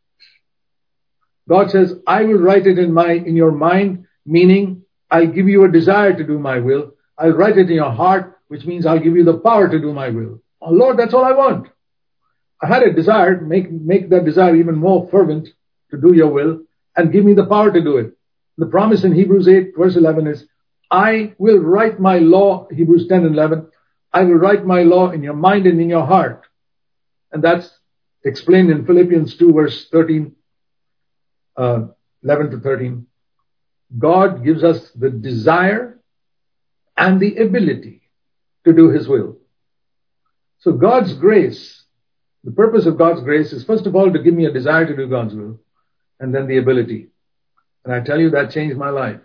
[1.49, 5.65] God says, I will write it in my, in your mind, meaning I'll give you
[5.65, 6.93] a desire to do my will.
[7.19, 9.93] I'll write it in your heart, which means I'll give you the power to do
[9.93, 10.43] my will.
[10.61, 11.69] Oh Lord, that's all I want.
[12.63, 15.49] I had a desire, make, make that desire even more fervent
[15.91, 16.61] to do your will
[16.97, 18.13] and give me the power to do it.
[18.59, 20.47] The promise in Hebrews 8 verse 11 is,
[20.91, 23.69] I will write my law, Hebrews 10 and 11,
[24.13, 26.47] I will write my law in your mind and in your heart.
[27.33, 27.71] And that's
[28.25, 30.35] explained in Philippians 2 verse 13,
[31.57, 31.87] uh,
[32.25, 33.07] 11 to 13.
[33.99, 36.01] God gives us the desire
[36.97, 38.03] and the ability
[38.65, 39.39] to do His will.
[40.59, 41.85] So God's grace,
[42.45, 44.95] the purpose of God's grace is first of all to give me a desire to
[44.95, 45.61] do God's will
[46.21, 47.09] and then the ability.
[47.85, 49.21] And I tell you that changed my life.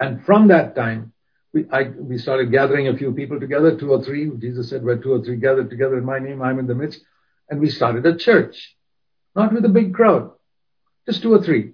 [0.00, 1.12] And from that time,
[1.52, 4.30] we, I, we started gathering a few people together, two or three.
[4.38, 7.00] Jesus said, where two or three gathered together in my name, I'm in the midst.
[7.48, 8.76] And we started a church,
[9.34, 10.32] not with a big crowd,
[11.06, 11.72] just two or three.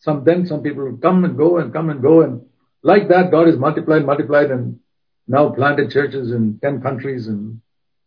[0.00, 2.42] Some then some people would come and go and come and go and
[2.82, 4.78] like that God has multiplied, multiplied and
[5.26, 7.60] now planted churches in 10 countries and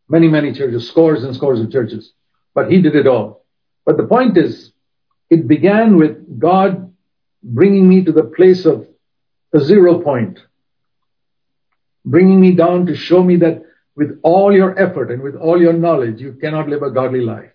[0.08, 2.14] many, many churches, scores and scores of churches.
[2.54, 3.41] But he did it all.
[3.86, 4.72] But the point is,
[5.30, 6.94] it began with God
[7.44, 8.88] bringing me to the place of
[9.54, 10.40] a zero point,
[12.06, 13.64] bringing me down to show me that
[13.96, 17.52] with all your effort and with all your knowledge, you cannot live a godly life.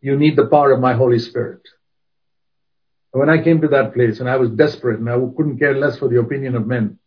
[0.00, 1.62] You need the power of my Holy Spirit.
[3.12, 5.98] When I came to that place and I was desperate and I couldn't care less
[5.98, 6.98] for the opinion of men,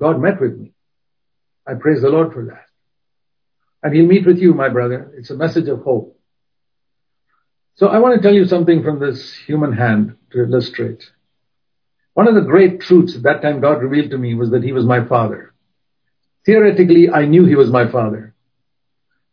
[0.00, 0.72] God met with me.
[1.66, 2.66] I praise the Lord for that.
[3.82, 5.12] And He'll meet with you, my brother.
[5.16, 6.18] It's a message of hope.
[7.76, 11.04] So I want to tell you something from this human hand to illustrate.
[12.14, 14.72] One of the great truths at that time God revealed to me was that He
[14.72, 15.52] was my Father.
[16.46, 18.34] Theoretically, I knew He was my Father.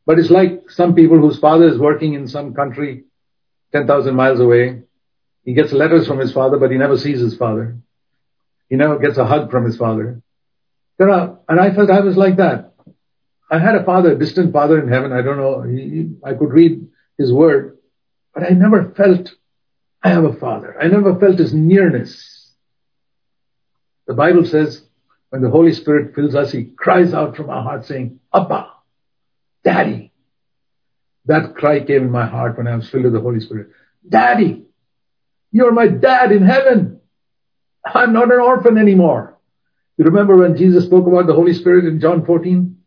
[0.06, 3.04] But it's like some people whose father is working in some country
[3.72, 4.82] 10,000 miles away
[5.44, 7.78] he gets letters from his father, but he never sees his father.
[8.70, 10.22] He never gets a hug from his father.
[10.98, 12.74] There are, and I felt I was like that.
[13.50, 15.12] I had a father, a distant father in heaven.
[15.12, 15.64] I don't know.
[15.64, 16.88] He, I could read
[17.18, 17.78] his word,
[18.34, 19.32] but I never felt
[20.03, 20.75] I have a father.
[20.79, 22.51] I never felt his nearness.
[24.07, 24.84] The Bible says
[25.29, 28.67] when the Holy Spirit fills us, he cries out from our heart saying, Abba,
[29.63, 30.11] Daddy.
[31.25, 33.69] That cry came in my heart when I was filled with the Holy Spirit.
[34.07, 34.65] Daddy.
[35.51, 36.99] You're my dad in heaven.
[37.86, 39.38] I'm not an orphan anymore.
[39.97, 42.77] You remember when Jesus spoke about the Holy Spirit in John 14?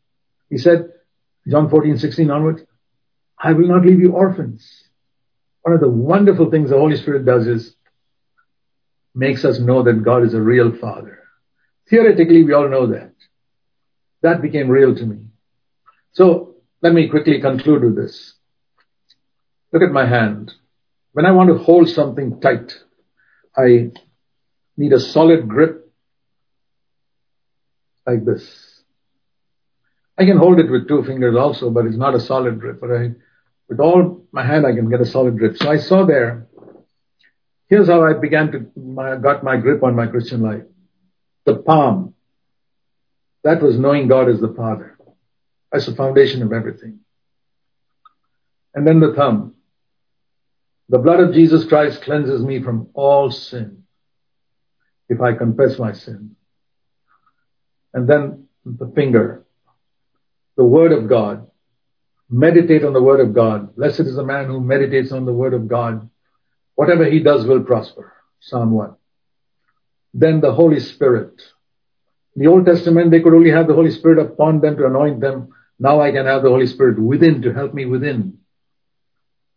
[0.51, 0.91] He said,
[1.49, 2.63] John 14, 16 onwards,
[3.39, 4.84] I will not leave you orphans.
[5.65, 7.75] One of the wonderful things the Holy Spirit does is
[9.15, 11.21] makes us know that God is a real father.
[11.89, 13.15] Theoretically, we all know that.
[14.21, 15.25] That became real to me.
[16.13, 18.35] So let me quickly conclude with this.
[19.73, 20.53] Look at my hand.
[21.13, 22.75] When I want to hold something tight,
[23.57, 23.91] I
[24.77, 25.91] need a solid grip
[28.07, 28.83] like this.
[30.19, 32.83] I can hold it with two fingers also, but it's not a solid grip.
[32.85, 33.13] I,
[33.69, 35.57] with all my hand, I can get a solid grip.
[35.57, 36.47] So I saw there,
[37.69, 40.63] here's how I began to, my, got my grip on my Christian life.
[41.45, 42.15] The palm.
[43.43, 44.99] That was knowing God as the Father.
[45.71, 47.01] That's the foundation of everything.
[48.75, 49.55] And then the thumb.
[50.89, 53.85] The blood of Jesus Christ cleanses me from all sin
[55.09, 56.37] if I confess my sin.
[57.93, 59.45] And then the finger.
[60.57, 61.51] The Word of God.
[62.31, 63.77] Meditate on the Word of God.
[63.77, 66.09] Blessed is the man who meditates on the Word of God.
[66.75, 68.13] Whatever he does will prosper.
[68.41, 68.95] Psalm 1.
[70.15, 71.41] Then the Holy Spirit.
[72.37, 75.21] In the Old Testament, they could only have the Holy Spirit upon them to anoint
[75.21, 75.51] them.
[75.79, 78.39] Now I can have the Holy Spirit within to help me within.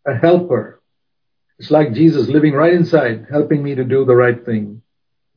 [0.06, 0.80] A helper.
[1.58, 4.82] It's like Jesus living right inside, helping me to do the right thing,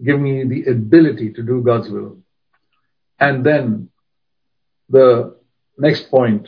[0.03, 2.19] giving me the ability to do God's will.
[3.19, 3.89] And then
[4.89, 5.37] the
[5.77, 6.47] next point,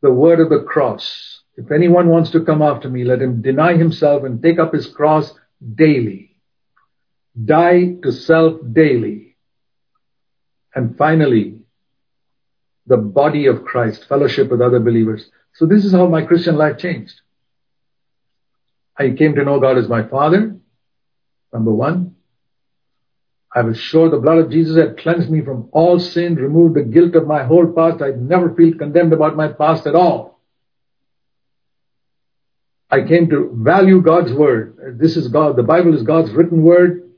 [0.00, 1.42] the word of the cross.
[1.56, 4.86] If anyone wants to come after me, let him deny himself and take up his
[4.86, 5.32] cross
[5.74, 6.36] daily.
[7.44, 9.36] Die to self daily.
[10.74, 11.62] And finally,
[12.86, 15.30] the body of Christ, fellowship with other believers.
[15.54, 17.20] So this is how my Christian life changed.
[18.96, 20.56] I came to know God as my Father,
[21.52, 22.16] number one.
[23.54, 26.82] I was sure the blood of Jesus had cleansed me from all sin, removed the
[26.82, 28.02] guilt of my whole past.
[28.02, 30.40] I'd never feel condemned about my past at all.
[32.90, 34.98] I came to value God's word.
[34.98, 35.56] This is God.
[35.56, 37.10] The Bible is God's written word,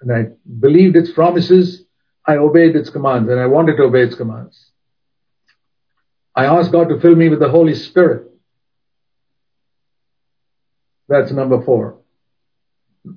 [0.00, 1.84] and I believed its promises.
[2.26, 4.70] I obeyed its commands, and I wanted to obey its commands.
[6.34, 8.30] I asked God to fill me with the Holy Spirit.
[11.08, 12.00] That's number four.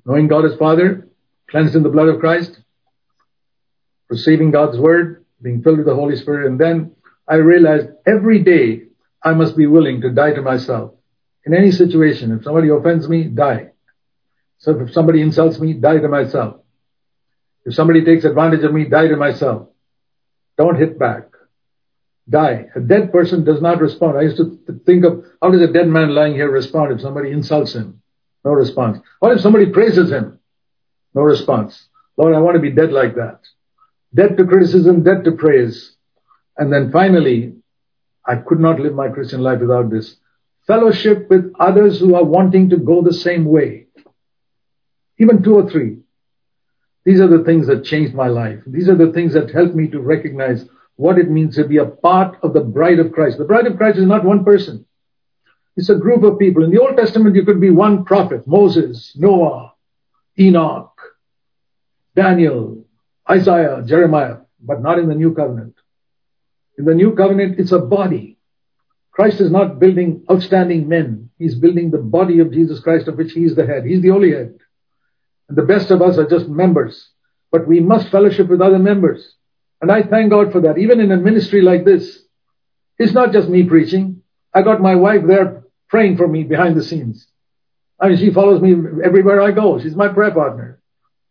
[0.05, 1.09] Knowing God as Father,
[1.51, 2.59] cleansed in the blood of Christ,
[4.09, 6.95] receiving God's Word, being filled with the Holy Spirit, and then
[7.27, 8.83] I realized every day
[9.23, 10.93] I must be willing to die to myself.
[11.45, 13.71] In any situation, if somebody offends me, die.
[14.59, 16.61] So if somebody insults me, die to myself.
[17.65, 19.69] If somebody takes advantage of me, die to myself.
[20.57, 21.27] Don't hit back.
[22.29, 22.65] Die.
[22.75, 24.17] A dead person does not respond.
[24.17, 27.31] I used to think of how does a dead man lying here respond if somebody
[27.31, 28.01] insults him?
[28.45, 28.99] No response.
[29.19, 30.39] What if somebody praises him?
[31.13, 31.87] No response.
[32.17, 33.39] Lord, I want to be dead like that.
[34.13, 35.95] Dead to criticism, dead to praise.
[36.57, 37.55] And then finally,
[38.25, 40.17] I could not live my Christian life without this.
[40.67, 43.87] Fellowship with others who are wanting to go the same way.
[45.17, 45.97] Even two or three.
[47.03, 48.59] These are the things that changed my life.
[48.67, 50.65] These are the things that helped me to recognize
[50.97, 53.39] what it means to be a part of the bride of Christ.
[53.39, 54.85] The bride of Christ is not one person.
[55.75, 56.63] It's a group of people.
[56.63, 59.73] In the Old Testament, you could be one prophet, Moses, Noah,
[60.37, 60.90] Enoch,
[62.15, 62.85] Daniel,
[63.29, 65.75] Isaiah, Jeremiah, but not in the New Covenant.
[66.77, 68.37] In the New Covenant, it's a body.
[69.11, 71.29] Christ is not building outstanding men.
[71.37, 73.85] He's building the body of Jesus Christ of which he is the head.
[73.85, 74.57] He's the only head.
[75.49, 77.09] And the best of us are just members.
[77.51, 79.35] But we must fellowship with other members.
[79.81, 80.77] And I thank God for that.
[80.77, 82.23] Even in a ministry like this,
[82.97, 84.21] it's not just me preaching.
[84.53, 87.27] I got my wife there praying for me behind the scenes.
[87.99, 88.71] I mean, she follows me
[89.03, 89.79] everywhere I go.
[89.79, 90.80] She's my prayer partner.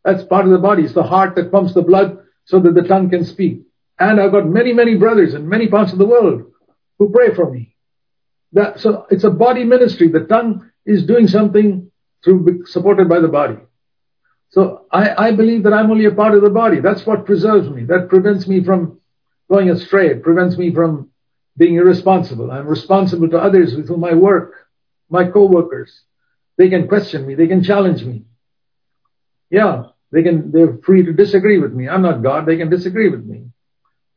[0.04, 0.84] That's part of the body.
[0.84, 3.62] It's the heart that pumps the blood so that the tongue can speak.
[3.98, 6.50] And I've got many, many brothers in many parts of the world
[6.98, 7.76] who pray for me.
[8.52, 10.08] That, so it's a body ministry.
[10.08, 11.90] The tongue is doing something
[12.24, 13.58] through supported by the body.
[14.50, 16.80] So I, I believe that I'm only a part of the body.
[16.80, 17.84] That's what preserves me.
[17.84, 19.00] That prevents me from
[19.48, 20.10] going astray.
[20.10, 21.10] It prevents me from
[21.56, 22.50] being irresponsible.
[22.50, 24.54] I'm responsible to others with whom I work,
[25.08, 26.02] my co-workers.
[26.56, 27.34] They can question me.
[27.34, 28.24] They can challenge me.
[29.50, 31.88] Yeah, they can, they're free to disagree with me.
[31.88, 32.46] I'm not God.
[32.46, 33.44] They can disagree with me.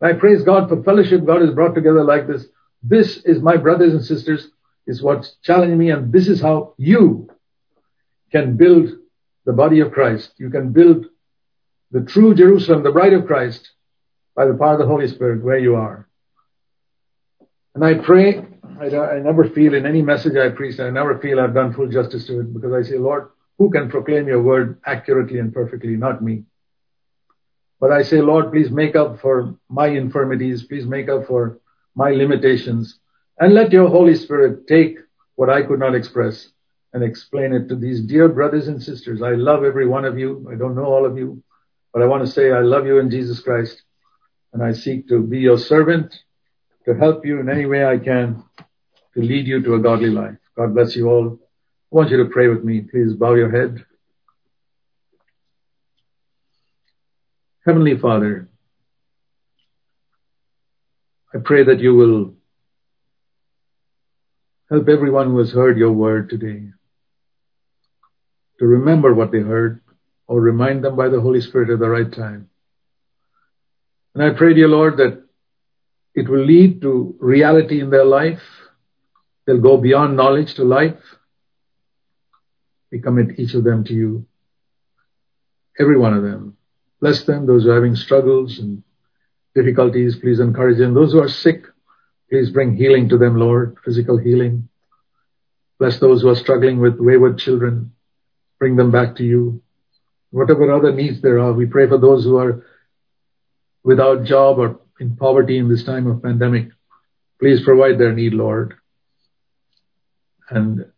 [0.01, 2.45] I praise God for fellowship God has brought together like this.
[2.81, 4.49] This is my brothers and sisters
[4.85, 7.29] is what's challenging me and this is how you
[8.31, 8.89] can build
[9.45, 10.33] the body of Christ.
[10.37, 11.05] You can build
[11.91, 13.71] the true Jerusalem, the bride of Christ,
[14.35, 16.09] by the power of the Holy Spirit where you are.
[17.75, 18.45] And I pray,
[18.79, 21.87] I, I never feel in any message I preach, I never feel I've done full
[21.87, 23.29] justice to it because I say, Lord,
[23.64, 25.95] who can proclaim your word accurately and perfectly?
[25.95, 26.43] Not me.
[27.80, 30.64] But I say, Lord, please make up for my infirmities.
[30.64, 31.59] Please make up for
[31.95, 32.99] my limitations.
[33.39, 34.97] And let your Holy Spirit take
[35.36, 36.49] what I could not express
[36.91, 39.22] and explain it to these dear brothers and sisters.
[39.22, 40.45] I love every one of you.
[40.51, 41.41] I don't know all of you,
[41.93, 43.82] but I want to say I love you in Jesus Christ
[44.51, 46.14] and I seek to be your servant
[46.84, 48.43] to help you in any way I can
[49.14, 50.36] to lead you to a godly life.
[50.57, 51.39] God bless you all.
[51.93, 52.81] I want you to pray with me.
[52.81, 53.85] Please bow your head.
[57.67, 58.49] Heavenly Father,
[61.35, 62.33] I pray that you will
[64.71, 66.63] help everyone who has heard your word today
[68.57, 69.81] to remember what they heard
[70.25, 72.49] or remind them by the Holy Spirit at the right time.
[74.15, 75.23] And I pray, dear Lord, that
[76.15, 78.41] it will lead to reality in their life.
[79.45, 80.97] They'll go beyond knowledge to life.
[82.93, 84.27] We commit each of them to you.
[85.79, 86.57] Every one of them.
[87.01, 88.83] Bless them, those who are having struggles and
[89.55, 90.93] difficulties, please encourage them.
[90.93, 91.63] Those who are sick,
[92.29, 94.69] please bring healing to them, Lord, physical healing.
[95.79, 97.93] Bless those who are struggling with wayward children.
[98.59, 99.63] Bring them back to you.
[100.29, 102.63] Whatever other needs there are, we pray for those who are
[103.83, 106.67] without job or in poverty in this time of pandemic.
[107.39, 108.75] Please provide their need, Lord.
[110.47, 110.92] And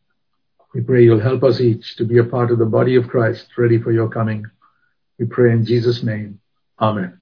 [0.75, 3.47] we pray you'll help us each to be a part of the body of Christ,
[3.57, 4.45] ready for your coming.
[5.17, 6.41] We pray in Jesus' name.
[6.81, 7.21] Amen.